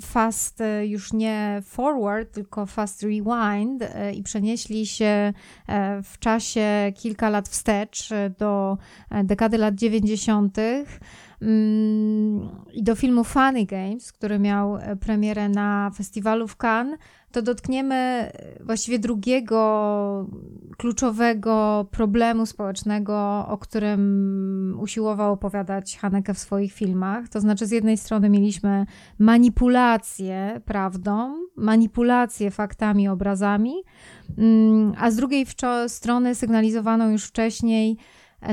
fast, 0.00 0.60
e, 0.60 0.86
już 0.86 1.12
nie 1.12 1.62
forward, 1.64 2.34
tylko 2.34 2.66
fast 2.66 3.02
rewind 3.02 3.82
e, 3.82 4.12
i 4.12 4.22
przenieśli 4.22 4.86
się 4.86 5.32
e, 5.68 6.02
w 6.02 6.18
czasie 6.18 6.92
kilka 6.96 7.30
lat 7.30 7.48
wstecz 7.48 8.08
do 8.38 8.78
dekady 9.24 9.58
lat 9.58 9.74
90 9.74 10.58
mm, 11.40 12.48
i 12.72 12.82
do 12.82 12.94
filmu 12.94 13.24
Funny 13.24 13.66
Games, 13.66 14.12
który 14.12 14.38
miał 14.38 14.78
premierę 15.00 15.48
na 15.48 15.90
festiwalu 15.96 16.48
w 16.48 16.56
Cannes, 16.56 16.98
to 17.32 17.42
dotkniemy 17.42 17.94
e, 17.94 18.32
właściwie 18.64 18.98
drugiego 18.98 20.26
kluczowego 20.76 21.86
problemu 21.90 22.46
społecznego, 22.46 23.46
o 23.48 23.58
którym 23.58 24.76
usiłował 24.80 25.32
opowiadać 25.32 25.98
Haneke 25.98 26.34
w 26.34 26.38
swoich 26.38 26.72
filmach. 26.72 27.28
To 27.28 27.40
znaczy, 27.40 27.66
z 27.66 27.70
jednej 27.70 27.96
strony 27.96 28.30
mieliśmy 28.30 28.86
manipulację 29.18 30.60
prawdą, 30.64 31.34
manipulację 31.56 32.50
faktami, 32.50 33.08
obrazami, 33.08 33.74
mm, 34.38 34.92
a 34.98 35.10
z 35.10 35.16
drugiej 35.16 35.46
strony 35.88 36.34
sygnalizowaną 36.34 37.10
już 37.10 37.24
wcześniej 37.24 37.96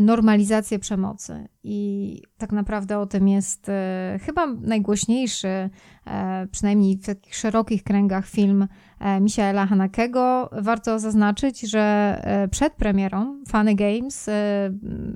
normalizację 0.01 0.79
przemocy. 0.79 1.47
I 1.63 2.21
tak 2.37 2.51
naprawdę 2.51 2.99
o 2.99 3.05
tym 3.05 3.27
jest 3.27 3.69
e, 3.69 4.19
chyba 4.21 4.47
najgłośniejszy, 4.47 5.69
e, 6.07 6.47
przynajmniej 6.51 6.97
w 6.97 7.05
takich 7.05 7.35
szerokich 7.35 7.83
kręgach, 7.83 8.27
film 8.27 8.67
e, 8.99 9.19
Michaela 9.19 9.65
Hanakego. 9.65 10.49
Warto 10.51 10.99
zaznaczyć, 10.99 11.61
że 11.61 12.15
przed 12.51 12.73
premierą 12.73 13.43
Funny 13.47 13.75
Games 13.75 14.29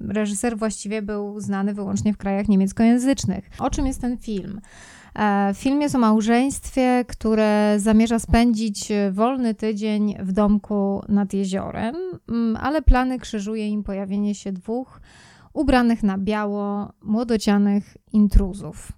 reżyser 0.08 0.58
właściwie 0.58 1.02
był 1.02 1.40
znany 1.40 1.74
wyłącznie 1.74 2.14
w 2.14 2.18
krajach 2.18 2.48
niemieckojęzycznych. 2.48 3.50
O 3.60 3.70
czym 3.70 3.88
jest 3.88 4.02
ten 4.02 4.18
film? 4.18 4.62
E, 5.16 5.52
film 5.54 5.82
jest 5.82 5.96
o 5.96 6.00
małżeństwie, 6.00 7.06
które 7.08 7.76
zamierza 7.78 8.20
spędzić 8.20 8.92
wolny 9.12 9.56
tydzień 9.56 10.16
w 10.20 10.32
domku 10.32 11.02
nad 11.10 11.34
jeziorem, 11.34 11.96
mm, 12.30 12.58
ale 12.62 12.82
plany 12.82 13.20
krzyżuje 13.20 13.68
im 13.68 13.84
pojawienie 13.84 14.36
się 14.36 14.52
dwóch 14.52 15.02
ubranych 15.54 16.04
na 16.04 16.18
biało, 16.18 16.94
młodocianych 17.02 17.98
intruzów. 18.14 18.92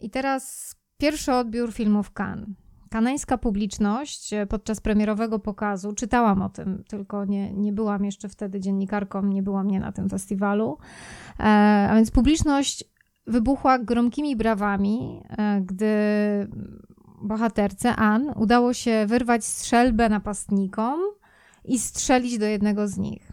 I 0.00 0.10
teraz 0.10 0.74
pierwszy 0.98 1.32
odbiór 1.32 1.72
filmu 1.72 2.02
w 2.02 2.12
Cannes. 2.12 2.48
Kanańska 2.90 3.38
publiczność 3.38 4.32
e, 4.32 4.46
podczas 4.46 4.80
premierowego 4.80 5.38
pokazu, 5.38 5.92
czytałam 5.92 6.42
o 6.42 6.48
tym, 6.48 6.84
tylko 6.88 7.24
nie, 7.24 7.52
nie 7.52 7.72
byłam 7.72 8.04
jeszcze 8.04 8.28
wtedy 8.28 8.60
dziennikarką, 8.60 9.22
nie 9.22 9.42
byłam 9.42 9.68
nie 9.68 9.80
na 9.80 9.92
tym 9.92 10.08
festiwalu, 10.08 10.78
e, 11.40 11.42
a 11.90 11.94
więc 11.94 12.10
publiczność 12.10 12.84
wybuchła 13.26 13.78
gromkimi 13.78 14.36
brawami, 14.36 15.22
e, 15.38 15.60
gdy 15.60 15.94
bohaterce 17.22 17.96
Ann 17.96 18.32
udało 18.36 18.74
się 18.74 19.06
wyrwać 19.06 19.44
strzelbę 19.44 20.08
napastnikom 20.08 21.00
i 21.64 21.78
strzelić 21.78 22.38
do 22.38 22.46
jednego 22.46 22.88
z 22.88 22.98
nich. 22.98 23.32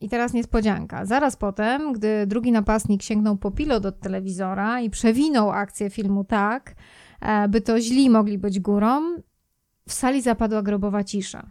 I 0.00 0.08
teraz 0.08 0.32
niespodzianka. 0.32 1.06
Zaraz 1.06 1.36
potem, 1.36 1.92
gdy 1.92 2.26
drugi 2.26 2.52
napastnik 2.52 3.02
sięgnął 3.02 3.36
po 3.36 3.50
pilot 3.50 3.86
od 3.86 4.00
telewizora 4.00 4.80
i 4.80 4.90
przewinął 4.90 5.50
akcję 5.50 5.90
filmu 5.90 6.24
tak, 6.24 6.74
e, 7.20 7.48
by 7.48 7.60
to 7.60 7.80
źli 7.80 8.10
mogli 8.10 8.38
być 8.38 8.60
górą, 8.60 9.02
w 9.88 9.92
sali 9.92 10.22
zapadła 10.22 10.62
grobowa 10.62 11.04
cisza. 11.04 11.50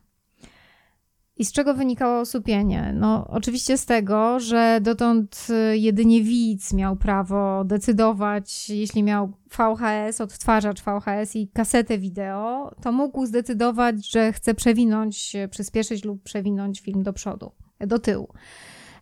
I 1.41 1.45
z 1.45 1.51
czego 1.51 1.73
wynikało 1.73 2.19
osłupienie? 2.19 2.93
No, 2.95 3.27
oczywiście 3.27 3.77
z 3.77 3.85
tego, 3.85 4.39
że 4.39 4.79
dotąd 4.81 5.47
y, 5.73 5.77
jedynie 5.77 6.21
widz 6.21 6.73
miał 6.73 6.95
prawo 6.95 7.63
decydować, 7.65 8.69
jeśli 8.69 9.03
miał 9.03 9.31
VHS, 9.49 10.21
odtwarzacz 10.21 10.81
VHS 10.81 11.35
i 11.35 11.47
kasetę 11.47 11.97
wideo, 11.97 12.75
to 12.81 12.91
mógł 12.91 13.25
zdecydować, 13.25 14.11
że 14.11 14.33
chce 14.33 14.53
przewinąć, 14.53 15.33
przyspieszyć 15.49 16.05
lub 16.05 16.23
przewinąć 16.23 16.81
film 16.81 17.03
do 17.03 17.13
przodu, 17.13 17.51
do 17.79 17.99
tyłu. 17.99 18.27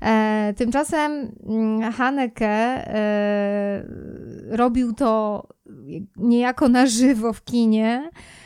E, 0.01 0.53
tymczasem 0.57 1.31
mm, 1.49 1.91
Haneke 1.91 2.47
e, 2.47 3.85
robił 4.49 4.93
to 4.93 5.43
niejako 6.17 6.69
na 6.69 6.85
żywo 6.85 7.33
w 7.33 7.43
kinie, 7.43 8.09
E, 8.09 8.38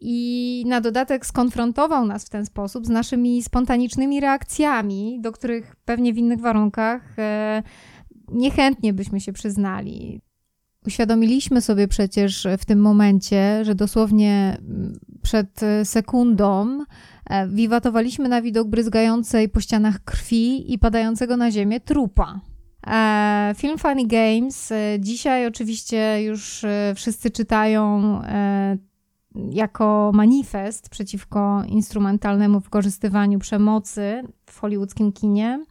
I 0.00 0.64
na 0.66 0.80
dodatek 0.80 1.26
skonfrontował 1.26 2.06
nas 2.06 2.24
w 2.24 2.28
ten 2.28 2.46
sposób 2.46 2.86
z 2.86 2.88
naszymi 2.88 3.42
spontanicznymi 3.42 4.20
reakcjami, 4.20 5.18
do 5.20 5.32
których 5.32 5.76
pewnie 5.84 6.12
w 6.12 6.18
innych 6.18 6.40
warunkach 6.40 7.18
e, 7.18 7.62
niechętnie 8.28 8.92
byśmy 8.92 9.20
się 9.20 9.32
przyznali. 9.32 10.20
Uświadomiliśmy 10.86 11.60
sobie 11.60 11.88
przecież 11.88 12.46
w 12.58 12.64
tym 12.64 12.80
momencie, 12.80 13.64
że 13.64 13.74
dosłownie 13.74 14.56
mm, 14.60 14.98
przed 15.22 15.60
sekundą 15.84 16.78
e, 17.30 17.48
wiwatowaliśmy 17.48 18.28
na 18.28 18.42
widok 18.42 18.68
bryzgającej 18.68 19.48
po 19.48 19.60
ścianach 19.60 20.04
krwi 20.04 20.72
i 20.72 20.78
padającego 20.78 21.36
na 21.36 21.50
ziemię 21.50 21.80
trupa. 21.80 22.40
Film 23.56 23.78
Funny 23.78 24.06
Games 24.06 24.72
dzisiaj 24.98 25.46
oczywiście 25.46 26.22
już 26.22 26.64
wszyscy 26.94 27.30
czytają 27.30 28.20
jako 29.34 30.10
manifest 30.14 30.88
przeciwko 30.88 31.62
instrumentalnemu 31.66 32.60
wykorzystywaniu 32.60 33.38
przemocy 33.38 34.22
w 34.46 34.60
hollywoodzkim 34.60 35.12
kinie. 35.12 35.64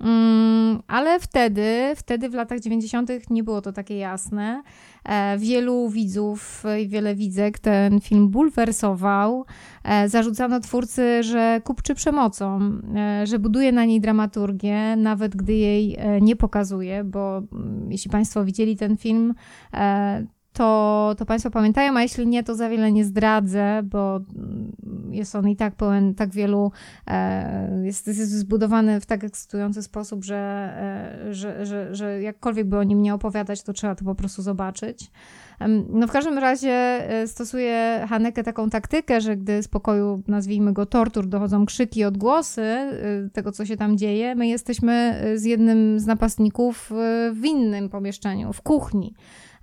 Mm, 0.00 0.82
ale 0.86 1.20
wtedy, 1.20 1.92
wtedy 1.96 2.28
w 2.28 2.34
latach 2.34 2.60
90. 2.60 3.10
nie 3.30 3.44
było 3.44 3.62
to 3.62 3.72
takie 3.72 3.96
jasne. 3.96 4.62
E, 5.04 5.38
wielu 5.38 5.88
widzów 5.88 6.64
i 6.82 6.88
wiele 6.88 7.14
widzek 7.14 7.58
ten 7.58 8.00
film 8.00 8.28
bulwersował. 8.28 9.44
E, 9.84 10.08
zarzucano 10.08 10.60
twórcy, 10.60 11.22
że 11.22 11.60
kupczy 11.64 11.94
przemocą, 11.94 12.60
e, 12.96 13.26
że 13.26 13.38
buduje 13.38 13.72
na 13.72 13.84
niej 13.84 14.00
dramaturgię, 14.00 14.96
nawet 14.96 15.36
gdy 15.36 15.52
jej 15.52 15.98
nie 16.20 16.36
pokazuje, 16.36 17.04
bo 17.04 17.38
mm, 17.38 17.92
jeśli 17.92 18.10
Państwo 18.10 18.44
widzieli 18.44 18.76
ten 18.76 18.96
film, 18.96 19.34
to, 20.56 21.14
to 21.18 21.26
Państwo 21.26 21.50
pamiętają, 21.50 21.96
a 21.96 22.02
jeśli 22.02 22.26
nie, 22.26 22.42
to 22.42 22.54
za 22.54 22.68
wiele 22.68 22.92
nie 22.92 23.04
zdradzę, 23.04 23.82
bo 23.84 24.20
jest 25.10 25.34
on 25.34 25.48
i 25.48 25.56
tak 25.56 25.74
pełen 25.74 26.14
tak 26.14 26.30
wielu, 26.30 26.72
e, 27.06 27.80
jest, 27.84 28.06
jest 28.06 28.30
zbudowany 28.30 29.00
w 29.00 29.06
tak 29.06 29.24
ekscytujący 29.24 29.82
sposób, 29.82 30.24
że, 30.24 30.36
e, 31.26 31.34
że, 31.34 31.66
że, 31.66 31.94
że 31.94 32.22
jakkolwiek 32.22 32.66
by 32.66 32.78
o 32.78 32.82
nim 32.82 33.02
nie 33.02 33.14
opowiadać, 33.14 33.62
to 33.62 33.72
trzeba 33.72 33.94
to 33.94 34.04
po 34.04 34.14
prostu 34.14 34.42
zobaczyć. 34.42 35.10
No 35.88 36.06
w 36.06 36.10
każdym 36.10 36.38
razie 36.38 36.70
e, 36.70 37.26
stosuje 37.26 38.06
Haneke 38.08 38.42
taką 38.42 38.70
taktykę, 38.70 39.20
że 39.20 39.36
gdy 39.36 39.62
z 39.62 39.68
pokoju, 39.68 40.22
nazwijmy 40.28 40.72
go 40.72 40.86
tortur, 40.86 41.26
dochodzą 41.26 41.66
krzyki, 41.66 42.04
odgłosy 42.04 42.76
tego, 43.32 43.52
co 43.52 43.66
się 43.66 43.76
tam 43.76 43.98
dzieje, 43.98 44.34
my 44.34 44.48
jesteśmy 44.48 45.22
z 45.34 45.44
jednym 45.44 46.00
z 46.00 46.06
napastników 46.06 46.90
w 47.32 47.44
innym 47.44 47.88
pomieszczeniu, 47.88 48.52
w 48.52 48.62
kuchni. 48.62 49.14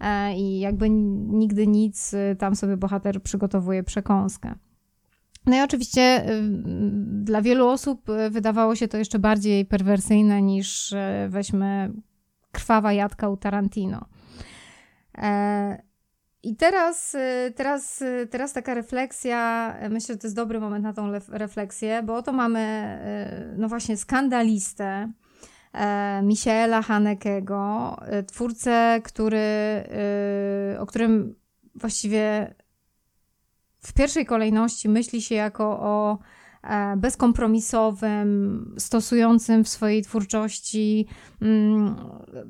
E, 0.03 0.35
i 0.35 0.59
jakby 0.59 0.89
nigdy 0.89 1.67
nic, 1.67 2.13
y, 2.13 2.35
tam 2.39 2.55
sobie 2.55 2.77
bohater 2.77 3.21
przygotowuje 3.21 3.83
przekąskę. 3.83 4.55
No 5.45 5.57
i 5.57 5.61
oczywiście 5.61 6.29
y, 6.29 6.41
dla 7.23 7.41
wielu 7.41 7.67
osób 7.67 8.09
y, 8.09 8.29
wydawało 8.29 8.75
się 8.75 8.87
to 8.87 8.97
jeszcze 8.97 9.19
bardziej 9.19 9.65
perwersyjne 9.65 10.41
niż 10.41 10.93
weźmy 11.29 11.91
krwawa 12.51 12.93
jadka 12.93 13.29
u 13.29 13.37
Tarantino. 13.37 14.05
E, 15.17 15.83
I 16.43 16.55
teraz, 16.55 17.15
teraz, 17.55 18.03
teraz 18.29 18.53
taka 18.53 18.73
refleksja, 18.73 19.75
myślę, 19.89 20.15
że 20.15 20.19
to 20.19 20.27
jest 20.27 20.35
dobry 20.35 20.59
moment 20.59 20.83
na 20.83 20.93
tą 20.93 21.11
refleksję, 21.29 22.03
bo 22.03 22.15
oto 22.15 22.31
mamy, 22.31 22.97
no 23.57 23.67
właśnie, 23.67 23.97
skandalistę, 23.97 24.85
e, 24.85 25.22
Michaela 26.23 26.81
Hanekego, 26.81 27.95
e, 28.01 28.23
twórcę, 28.23 29.01
który, 29.03 29.37
e, 29.37 30.79
o 30.79 30.85
którym 30.85 31.35
właściwie 31.75 32.55
w 33.79 33.93
pierwszej 33.93 34.25
kolejności 34.25 34.89
myśli 34.89 35.21
się 35.21 35.35
jako 35.35 35.79
o 35.79 36.17
E, 36.63 36.97
bezkompromisowym, 36.97 38.75
stosującym 38.77 39.63
w 39.63 39.69
swojej 39.69 40.03
twórczości 40.03 41.07
mm, 41.41 41.95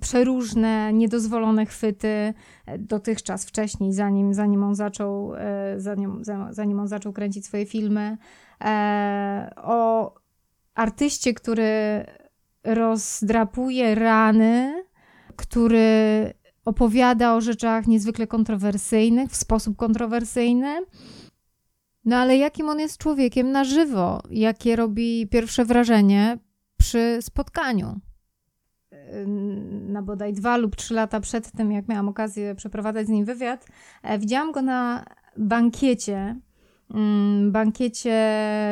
przeróżne, 0.01 0.93
niedozwolone 0.93 1.65
chwyty 1.65 2.07
e, 2.07 2.77
dotychczas, 2.77 3.45
wcześniej, 3.45 3.93
zanim, 3.93 4.33
zanim, 4.33 4.63
on 4.63 4.75
zaczął, 4.75 5.35
e, 5.35 5.75
zanim, 5.77 6.21
zanim 6.49 6.79
on 6.79 6.87
zaczął 6.87 7.13
kręcić 7.13 7.45
swoje 7.45 7.65
filmy. 7.65 8.17
O 9.57 10.13
artyście, 10.75 11.33
który 11.33 11.63
rozdrapuje 12.63 13.95
rany, 13.95 14.83
który 15.35 16.33
opowiada 16.65 17.35
o 17.35 17.41
rzeczach 17.41 17.87
niezwykle 17.87 18.27
kontrowersyjnych, 18.27 19.31
w 19.31 19.35
sposób 19.35 19.77
kontrowersyjny, 19.77 20.85
no 22.05 22.17
ale 22.17 22.37
jakim 22.37 22.69
on 22.69 22.79
jest 22.79 22.97
człowiekiem 22.97 23.51
na 23.51 23.63
żywo? 23.63 24.21
Jakie 24.29 24.75
robi 24.75 25.27
pierwsze 25.27 25.65
wrażenie 25.65 26.37
przy 26.77 27.17
spotkaniu? 27.21 27.99
Na 29.87 30.01
bodaj 30.01 30.33
dwa 30.33 30.57
lub 30.57 30.75
trzy 30.75 30.93
lata 30.93 31.19
przed 31.19 31.51
tym, 31.51 31.71
jak 31.71 31.87
miałam 31.87 32.09
okazję 32.09 32.55
przeprowadzać 32.55 33.07
z 33.07 33.09
nim 33.09 33.25
wywiad, 33.25 33.65
e, 34.03 34.19
widziałam 34.19 34.51
go 34.51 34.61
na 34.61 35.05
bankiecie, 35.37 36.39
mm, 36.93 37.51
bankiecie 37.51 38.17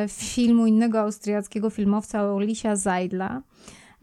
filmu 0.08 0.66
innego 0.66 1.00
austriackiego 1.00 1.70
filmowca 1.70 2.32
Olisia 2.32 2.76
Zajdla. 2.76 3.42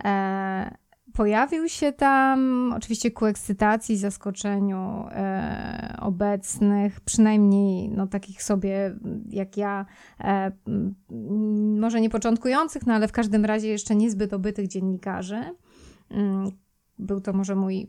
E, 0.04 0.78
Pojawił 1.14 1.70
się 1.70 1.92
tam, 1.92 2.74
oczywiście 2.78 3.12
ku 3.12 3.26
ekscytacji, 3.26 3.98
zaskoczeniu 3.98 5.06
e, 5.12 5.96
obecnych, 6.02 7.02
przynajmniej 7.02 7.90
no, 7.90 8.08
takich 8.08 8.44
sobie 8.44 8.96
jak 9.30 9.58
ja, 9.58 9.86
e, 10.20 10.52
może 11.80 12.02
nie 12.02 12.10
początkujących, 12.10 12.86
no 12.86 12.94
ale 12.94 13.08
w 13.08 13.12
każdym 13.12 13.46
razie 13.46 13.68
jeszcze 13.68 13.96
niezbyt 13.96 14.34
obytych 14.34 14.68
dziennikarzy. 14.68 15.44
Mm, 16.10 16.52
był 17.00 17.22
to 17.22 17.34
może 17.34 17.56
mój 17.56 17.88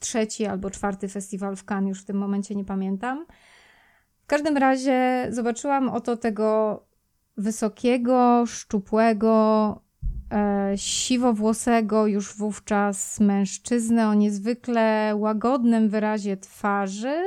trzeci 0.00 0.46
albo 0.46 0.70
czwarty 0.70 1.08
festiwal 1.08 1.56
w 1.56 1.64
Cannes, 1.64 1.88
już 1.88 2.02
w 2.02 2.04
tym 2.04 2.16
momencie 2.16 2.54
nie 2.54 2.64
pamiętam. 2.64 3.26
W 4.22 4.26
każdym 4.26 4.56
razie 4.56 5.26
zobaczyłam 5.30 5.88
oto 5.88 6.16
tego 6.16 6.80
wysokiego, 7.36 8.44
szczupłego, 8.46 9.81
siwowłosego 10.76 12.06
już 12.06 12.36
wówczas 12.36 13.20
mężczyznę 13.20 14.08
o 14.08 14.14
niezwykle 14.14 15.14
łagodnym 15.16 15.88
wyrazie 15.88 16.36
twarzy. 16.36 17.22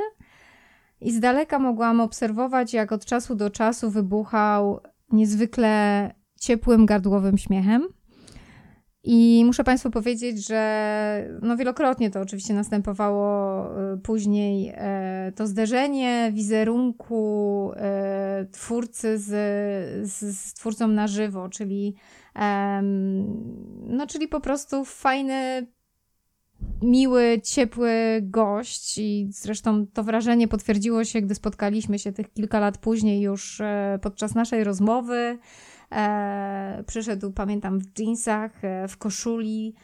I 1.00 1.12
z 1.12 1.20
daleka 1.20 1.58
mogłam 1.58 2.00
obserwować, 2.00 2.74
jak 2.74 2.92
od 2.92 3.04
czasu 3.04 3.34
do 3.34 3.50
czasu 3.50 3.90
wybuchał 3.90 4.80
niezwykle 5.12 6.14
ciepłym, 6.40 6.86
gardłowym 6.86 7.38
śmiechem. 7.38 7.88
I 9.08 9.42
muszę 9.46 9.64
Państwu 9.64 9.90
powiedzieć, 9.90 10.46
że 10.46 11.38
no 11.42 11.56
wielokrotnie 11.56 12.10
to 12.10 12.20
oczywiście 12.20 12.54
następowało 12.54 13.64
e, 13.92 13.96
później 13.96 14.72
e, 14.74 15.32
to 15.36 15.46
zderzenie 15.46 16.30
wizerunku 16.34 17.72
e, 17.76 18.46
twórcy 18.52 19.18
z, 19.18 19.28
z, 20.10 20.38
z 20.38 20.54
twórcą 20.54 20.88
na 20.88 21.06
żywo, 21.06 21.48
czyli 21.48 21.94
no, 23.86 24.06
czyli 24.06 24.28
po 24.28 24.40
prostu 24.40 24.84
fajny, 24.84 25.66
miły, 26.82 27.40
ciepły 27.44 28.20
gość 28.22 28.98
i 28.98 29.28
zresztą 29.30 29.86
to 29.86 30.04
wrażenie 30.04 30.48
potwierdziło 30.48 31.04
się, 31.04 31.20
gdy 31.20 31.34
spotkaliśmy 31.34 31.98
się 31.98 32.12
tych 32.12 32.32
kilka 32.32 32.60
lat 32.60 32.78
później 32.78 33.20
już 33.20 33.60
e, 33.60 33.98
podczas 34.02 34.34
naszej 34.34 34.64
rozmowy. 34.64 35.38
E, 35.92 36.84
przyszedł, 36.86 37.32
pamiętam, 37.32 37.80
w 37.80 37.98
jeansach, 37.98 38.64
e, 38.64 38.88
w 38.88 38.96
koszuli, 38.96 39.74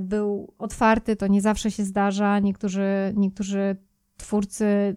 był 0.00 0.54
otwarty, 0.58 1.16
to 1.16 1.26
nie 1.26 1.40
zawsze 1.40 1.70
się 1.70 1.84
zdarza. 1.84 2.38
Niektórzy, 2.38 3.12
niektórzy 3.16 3.76
twórcy 4.16 4.96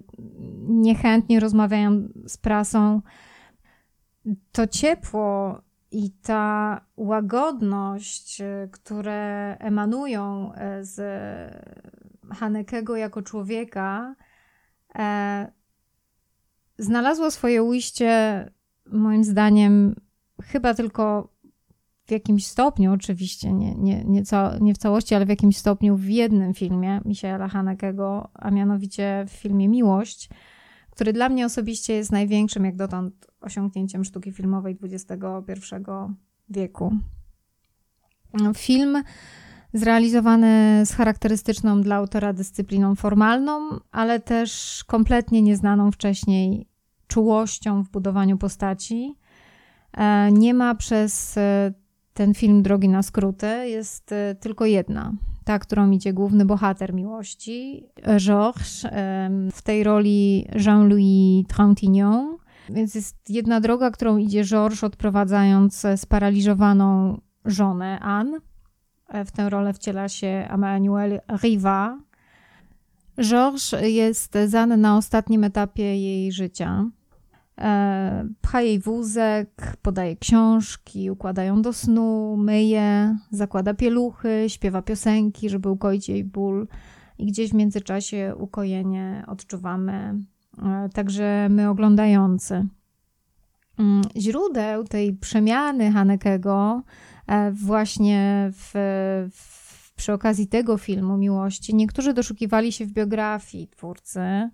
niechętnie 0.67 1.39
rozmawiają 1.39 2.09
z 2.27 2.37
prasą. 2.37 3.01
To 4.51 4.67
ciepło 4.67 5.61
i 5.93 6.11
ta 6.11 6.81
łagodność, 6.97 8.41
y, 8.41 8.69
które 8.71 9.57
emanują 9.59 10.51
y, 10.53 10.85
z 10.85 11.01
Hanekego 12.31 12.95
jako 12.95 13.21
człowieka, 13.21 14.15
e, 14.95 15.51
znalazło 16.77 17.31
swoje 17.31 17.63
ujście, 17.63 18.49
moim 18.85 19.23
zdaniem, 19.23 19.95
chyba 20.41 20.73
tylko 20.73 21.33
w 22.05 22.11
jakimś 22.11 22.47
stopniu, 22.47 22.93
oczywiście, 22.93 23.53
nie, 23.53 23.75
nie, 23.75 24.03
nie, 24.05 24.23
nie 24.61 24.73
w 24.73 24.77
całości, 24.77 25.15
ale 25.15 25.25
w 25.25 25.29
jakimś 25.29 25.57
stopniu 25.57 25.97
w 25.97 26.05
jednym 26.05 26.53
filmie 26.53 27.01
Michaela 27.05 27.47
Hanekego, 27.47 28.29
a 28.33 28.51
mianowicie 28.51 29.25
w 29.27 29.31
filmie 29.31 29.69
Miłość, 29.69 30.29
który 30.93 31.13
dla 31.13 31.29
mnie 31.29 31.45
osobiście 31.45 31.93
jest 31.93 32.11
największym 32.11 32.65
jak 32.65 32.75
dotąd 32.75 33.27
osiągnięciem 33.41 34.05
sztuki 34.05 34.31
filmowej 34.31 34.77
XXI 34.83 35.15
wieku. 36.49 36.95
Film 38.55 39.03
zrealizowany 39.73 40.81
z 40.85 40.91
charakterystyczną 40.91 41.81
dla 41.81 41.95
autora 41.95 42.33
dyscypliną 42.33 42.95
formalną, 42.95 43.79
ale 43.91 44.19
też 44.19 44.83
kompletnie 44.87 45.41
nieznaną 45.41 45.91
wcześniej 45.91 46.67
czułością 47.07 47.83
w 47.83 47.89
budowaniu 47.89 48.37
postaci. 48.37 49.15
E, 49.93 50.31
nie 50.31 50.53
ma 50.53 50.75
przez 50.75 51.37
e, 51.37 51.73
ten 52.13 52.33
film 52.33 52.63
drogi 52.63 52.89
na 52.89 53.03
skróty, 53.03 53.69
jest 53.69 54.11
e, 54.11 54.35
tylko 54.35 54.65
jedna, 54.65 55.13
ta, 55.43 55.59
którą 55.59 55.91
idzie 55.91 56.13
główny 56.13 56.45
bohater 56.45 56.93
miłości, 56.93 57.87
Georges, 58.17 58.87
w 59.51 59.61
tej 59.61 59.83
roli 59.83 60.47
Jean-Louis 60.65 61.47
Trintignant, 61.47 62.39
więc 62.69 62.95
jest 62.95 63.29
jedna 63.29 63.61
droga, 63.61 63.91
którą 63.91 64.17
idzie 64.17 64.43
Georges, 64.43 64.83
odprowadzając 64.83 65.85
sparaliżowaną 65.95 67.21
żonę 67.45 67.99
Anne. 67.99 68.37
W 69.25 69.31
tę 69.31 69.49
rolę 69.49 69.73
wciela 69.73 70.09
się 70.09 70.47
Emmanuel 70.49 71.21
Riva. 71.43 71.99
Georges 73.21 73.75
jest 73.81 74.37
Zan 74.47 74.81
na 74.81 74.97
ostatnim 74.97 75.43
etapie 75.43 75.97
jej 75.97 76.31
życia. 76.31 76.85
E, 77.57 78.27
pcha 78.41 78.61
jej 78.61 78.79
wózek, 78.79 79.77
podaje 79.81 80.15
książki, 80.15 81.11
układa 81.11 81.43
ją 81.43 81.61
do 81.61 81.73
snu, 81.73 82.37
myje, 82.37 83.17
zakłada 83.31 83.73
pieluchy, 83.73 84.45
śpiewa 84.47 84.81
piosenki, 84.81 85.49
żeby 85.49 85.69
ukoić 85.69 86.09
jej 86.09 86.23
ból. 86.23 86.67
I 87.17 87.25
gdzieś 87.25 87.51
w 87.51 87.53
międzyczasie 87.53 88.33
ukojenie 88.37 89.23
odczuwamy 89.27 90.19
E, 90.61 90.89
także 90.93 91.47
my 91.49 91.69
oglądający. 91.69 92.67
Mm, 93.79 94.01
źródeł 94.17 94.83
tej 94.83 95.13
przemiany 95.13 95.91
Hanekego 95.91 96.81
e, 97.27 97.51
właśnie 97.51 98.51
w, 98.53 98.71
w 99.31 99.62
przy 100.03 100.13
okazji 100.13 100.47
tego 100.47 100.77
filmu 100.77 101.17
Miłości 101.17 101.75
niektórzy 101.75 102.13
doszukiwali 102.13 102.71
się 102.71 102.85
w 102.85 102.91
biografii 102.91 103.67
twórcy, 103.67 104.49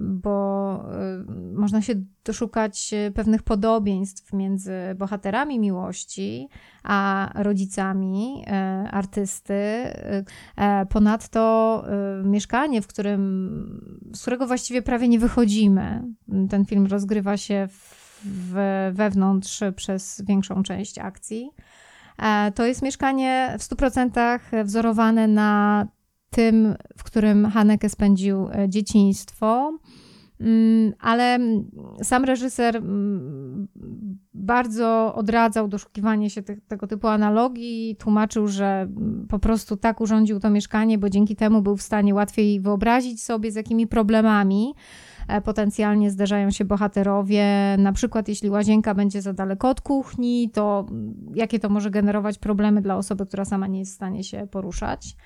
bo 0.00 0.84
y, 1.30 1.54
można 1.54 1.82
się 1.82 1.94
doszukać 2.24 2.94
pewnych 3.14 3.42
podobieństw 3.42 4.32
między 4.32 4.72
bohaterami 4.96 5.58
Miłości 5.58 6.48
a 6.82 7.30
rodzicami 7.34 8.44
e, 8.46 8.52
artysty. 8.90 9.54
Ponadto 10.88 11.84
y, 12.20 12.28
mieszkanie, 12.28 12.82
w 12.82 12.86
którym, 12.86 14.10
z 14.14 14.20
którego 14.20 14.46
właściwie 14.46 14.82
prawie 14.82 15.08
nie 15.08 15.18
wychodzimy. 15.18 16.02
Ten 16.50 16.64
film 16.64 16.86
rozgrywa 16.86 17.36
się 17.36 17.68
w, 18.24 18.54
wewnątrz 18.92 19.60
przez 19.76 20.22
większą 20.26 20.62
część 20.62 20.98
akcji. 20.98 21.50
E, 22.22 22.52
to 22.52 22.66
jest 22.66 22.82
mieszkanie 22.82 23.56
w 23.58 23.62
100% 23.62 24.40
wzorowane 24.64 25.28
na 25.28 25.86
tym, 26.30 26.74
w 26.98 27.04
którym 27.04 27.46
Haneke 27.46 27.88
spędził 27.88 28.48
e, 28.48 28.68
dzieciństwo. 28.68 29.78
Mm, 30.40 30.92
ale 31.00 31.38
sam 32.02 32.24
reżyser 32.24 32.76
mm, 32.76 33.68
bardzo 34.34 35.14
odradzał 35.14 35.68
doszukiwanie 35.68 36.30
się 36.30 36.42
tego 36.42 36.86
typu 36.86 37.08
analogii, 37.08 37.96
tłumaczył, 37.96 38.48
że 38.48 38.88
po 39.28 39.38
prostu 39.38 39.76
tak 39.76 40.00
urządził 40.00 40.40
to 40.40 40.50
mieszkanie, 40.50 40.98
bo 40.98 41.10
dzięki 41.10 41.36
temu 41.36 41.62
był 41.62 41.76
w 41.76 41.82
stanie 41.82 42.14
łatwiej 42.14 42.60
wyobrazić 42.60 43.22
sobie, 43.22 43.52
z 43.52 43.54
jakimi 43.54 43.86
problemami 43.86 44.74
potencjalnie 45.44 46.10
zderzają 46.10 46.50
się 46.50 46.64
bohaterowie. 46.64 47.76
Na 47.78 47.92
przykład, 47.92 48.28
jeśli 48.28 48.50
łazienka 48.50 48.94
będzie 48.94 49.22
za 49.22 49.32
daleko 49.32 49.68
od 49.68 49.80
kuchni, 49.80 50.50
to 50.50 50.86
jakie 51.34 51.58
to 51.58 51.68
może 51.68 51.90
generować 51.90 52.38
problemy 52.38 52.82
dla 52.82 52.96
osoby, 52.96 53.26
która 53.26 53.44
sama 53.44 53.66
nie 53.66 53.78
jest 53.78 53.92
w 53.92 53.94
stanie 53.94 54.24
się 54.24 54.46
poruszać. 54.50 55.16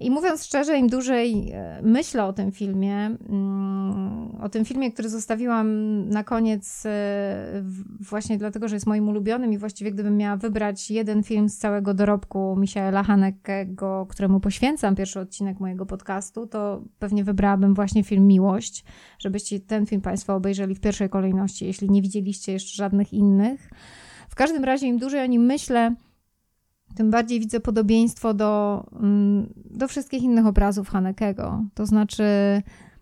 I 0.00 0.10
mówiąc 0.10 0.44
szczerze, 0.44 0.78
im 0.78 0.88
dłużej 0.88 1.50
e, 1.52 1.80
myślę 1.82 2.24
o 2.24 2.32
tym 2.32 2.52
filmie, 2.52 2.96
mm, 2.96 4.36
o 4.42 4.48
tym 4.48 4.64
filmie, 4.64 4.92
który 4.92 5.08
zostawiłam 5.08 5.68
na 6.08 6.24
koniec, 6.24 6.82
e, 6.86 7.62
właśnie 8.00 8.38
dlatego, 8.38 8.68
że 8.68 8.76
jest 8.76 8.86
moim 8.86 9.08
ulubionym 9.08 9.52
i 9.52 9.58
właściwie 9.58 9.92
gdybym 9.92 10.16
miała 10.16 10.36
wybrać 10.36 10.90
jeden 10.90 11.22
film 11.22 11.48
z 11.48 11.58
całego 11.58 11.94
dorobku 11.94 12.56
Michaela 12.56 13.02
Hanekego, 13.02 14.06
któremu 14.10 14.40
poświęcam 14.40 14.94
pierwszy 14.94 15.20
odcinek 15.20 15.60
mojego 15.60 15.86
podcastu, 15.86 16.46
to 16.46 16.82
pewnie 16.98 17.24
wybrałabym 17.24 17.74
właśnie 17.74 18.04
film 18.04 18.26
Miłość, 18.26 18.84
żebyście 19.18 19.60
ten 19.60 19.86
film 19.86 20.00
Państwo 20.00 20.34
obejrzeli 20.34 20.74
w 20.74 20.80
pierwszej 20.80 21.08
kolejności, 21.08 21.66
jeśli 21.66 21.90
nie 21.90 22.02
widzieliście 22.02 22.52
jeszcze 22.52 22.76
żadnych 22.76 23.12
innych. 23.12 23.70
W 24.28 24.34
każdym 24.34 24.64
razie, 24.64 24.86
im 24.86 24.98
dłużej 24.98 25.20
o 25.20 25.26
nim 25.26 25.42
myślę, 25.42 25.94
tym 26.94 27.10
bardziej 27.10 27.40
widzę 27.40 27.60
podobieństwo 27.60 28.34
do, 28.34 28.84
mm, 29.00 29.54
do 29.70 29.88
wszystkich 29.88 30.22
innych 30.22 30.46
obrazów 30.46 30.88
Hanekego. 30.88 31.64
To 31.74 31.86
znaczy, 31.86 32.24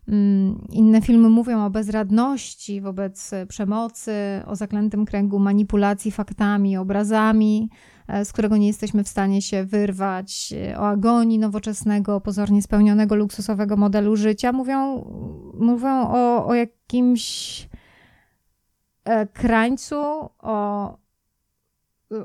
mm, 0.09 0.67
inne 0.71 1.03
filmy 1.03 1.29
mówią 1.29 1.65
o 1.65 1.71
bezradności 1.71 2.81
wobec 2.81 3.31
przemocy, 3.49 4.13
o 4.47 4.57
zaklętym 4.57 5.05
kręgu 5.05 5.39
manipulacji 5.39 6.11
faktami, 6.11 6.77
obrazami, 6.77 7.71
e, 8.09 8.25
z 8.25 8.33
którego 8.33 8.57
nie 8.57 8.67
jesteśmy 8.67 9.05
w 9.05 9.09
stanie 9.09 9.43
się 9.43 9.65
wyrwać, 9.65 10.55
e, 10.73 10.79
o 10.79 10.89
agonii 10.89 11.39
nowoczesnego, 11.39 12.21
pozornie 12.21 12.63
spełnionego, 12.63 13.15
luksusowego 13.15 13.77
modelu 13.77 14.17
życia. 14.17 14.53
Mówią, 14.53 15.05
mówią 15.59 16.09
o, 16.09 16.47
o 16.47 16.55
jakimś 16.55 17.69
e, 19.05 19.27
krańcu, 19.27 19.97
o 20.39 21.02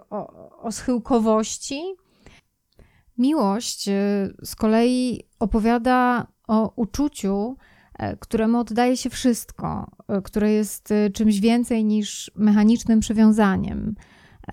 o, 0.10 0.50
o 0.62 0.72
schyłkowości. 0.72 1.82
Miłość 3.18 3.88
y, 3.88 3.92
z 4.44 4.56
kolei 4.56 5.24
opowiada 5.40 6.28
o 6.48 6.74
uczuciu, 6.76 7.58
e, 7.94 8.18
któremu 8.18 8.60
oddaje 8.60 8.98
się 8.98 9.10
wszystko, 9.10 9.92
e, 10.08 10.22
które 10.22 10.52
jest 10.52 10.92
y, 10.92 11.12
czymś 11.14 11.40
więcej 11.40 11.86
niż 11.86 12.32
mechanicznym 12.36 13.00
przywiązaniem. 13.00 13.96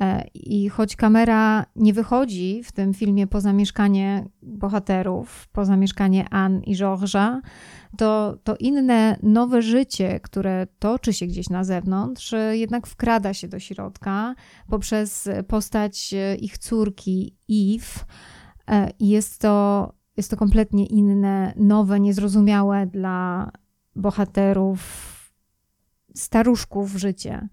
E, 0.01 0.25
I 0.35 0.69
choć 0.69 0.97
kamera 0.97 1.67
nie 1.77 1.93
wychodzi 1.93 2.63
w 2.65 2.73
tym 2.73 2.95
filmie 2.95 3.27
poza 3.27 3.53
mieszkanie 3.53 4.29
bohaterów, 4.43 5.49
poza 5.53 5.77
mieszkanie 5.77 6.29
Anne 6.29 6.61
i 6.65 6.77
Georgesa, 6.77 7.41
to, 7.97 8.39
to 8.45 8.57
inne, 8.57 9.19
nowe 9.23 9.63
życie, 9.63 10.21
które 10.21 10.67
toczy 10.79 11.13
się 11.13 11.27
gdzieś 11.27 11.51
na 11.51 11.65
zewnątrz, 11.65 12.35
jednak 12.51 12.87
wkrada 12.87 13.35
się 13.35 13.49
do 13.49 13.59
środka 13.59 14.35
poprzez 14.69 15.29
postać 15.49 16.15
ich 16.41 16.59
córki 16.59 17.37
Eve. 17.51 18.05
E, 18.71 18.91
I 18.99 19.09
jest 19.09 19.41
to, 19.41 19.93
jest 20.17 20.31
to 20.31 20.37
kompletnie 20.37 20.87
inne, 20.87 21.53
nowe, 21.57 22.01
niezrozumiałe 22.01 22.87
dla 22.87 23.51
bohaterów, 23.97 24.81
staruszków 26.15 26.91
życie. 26.91 27.49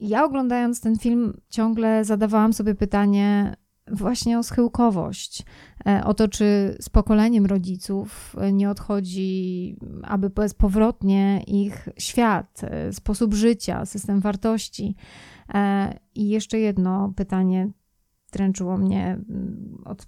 Ja 0.00 0.24
oglądając 0.24 0.80
ten 0.80 0.98
film 0.98 1.40
ciągle 1.48 2.04
zadawałam 2.04 2.52
sobie 2.52 2.74
pytanie 2.74 3.56
właśnie 3.90 4.38
o 4.38 4.42
schyłkowość, 4.42 5.44
e, 5.86 6.04
o 6.04 6.14
to, 6.14 6.28
czy 6.28 6.76
z 6.80 6.88
pokoleniem 6.88 7.46
rodziców 7.46 8.36
nie 8.52 8.70
odchodzi, 8.70 9.76
aby 10.02 10.30
bezpowrotnie 10.30 11.42
ich 11.46 11.88
świat, 11.98 12.60
e, 12.64 12.92
sposób 12.92 13.34
życia, 13.34 13.86
system 13.86 14.20
wartości. 14.20 14.96
E, 15.54 15.98
I 16.14 16.28
jeszcze 16.28 16.58
jedno 16.58 17.12
pytanie 17.16 17.70
dręczyło 18.32 18.78
mnie 18.78 19.06
mm, 19.06 19.82
od 19.84 20.06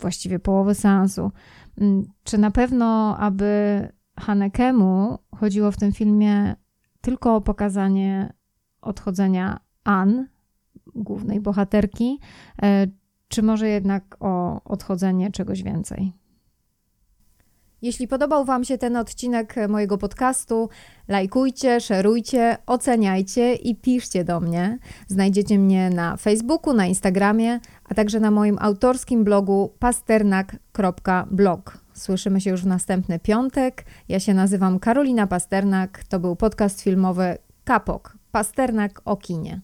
właściwie 0.00 0.38
połowy 0.38 0.74
seansu. 0.74 1.32
Mm, 1.78 2.04
czy 2.24 2.38
na 2.38 2.50
pewno, 2.50 3.16
aby 3.18 3.88
Hanekemu 4.18 5.18
chodziło 5.36 5.72
w 5.72 5.76
tym 5.76 5.92
filmie 5.92 6.56
tylko 7.00 7.36
o 7.36 7.40
pokazanie 7.40 8.39
odchodzenia 8.82 9.60
Ann, 9.84 10.26
głównej 10.94 11.40
bohaterki, 11.40 12.20
e, 12.62 12.86
czy 13.28 13.42
może 13.42 13.68
jednak 13.68 14.16
o 14.20 14.64
odchodzenie 14.64 15.30
czegoś 15.30 15.62
więcej. 15.62 16.12
Jeśli 17.82 18.08
podobał 18.08 18.44
Wam 18.44 18.64
się 18.64 18.78
ten 18.78 18.96
odcinek 18.96 19.54
mojego 19.68 19.98
podcastu, 19.98 20.68
lajkujcie, 21.08 21.80
szerujcie, 21.80 22.56
oceniajcie 22.66 23.54
i 23.54 23.76
piszcie 23.76 24.24
do 24.24 24.40
mnie. 24.40 24.78
Znajdziecie 25.06 25.58
mnie 25.58 25.90
na 25.90 26.16
Facebooku, 26.16 26.74
na 26.74 26.86
Instagramie, 26.86 27.60
a 27.84 27.94
także 27.94 28.20
na 28.20 28.30
moim 28.30 28.56
autorskim 28.60 29.24
blogu 29.24 29.74
pasternak.blog. 29.78 31.78
Słyszymy 31.94 32.40
się 32.40 32.50
już 32.50 32.62
w 32.62 32.66
następny 32.66 33.18
piątek. 33.18 33.84
Ja 34.08 34.20
się 34.20 34.34
nazywam 34.34 34.78
Karolina 34.78 35.26
Pasternak. 35.26 36.04
To 36.04 36.20
był 36.20 36.36
podcast 36.36 36.80
filmowy 36.80 37.38
Kapok 37.64 38.19
Pasternak 38.32 39.02
o 39.04 39.16
kinie. 39.16 39.60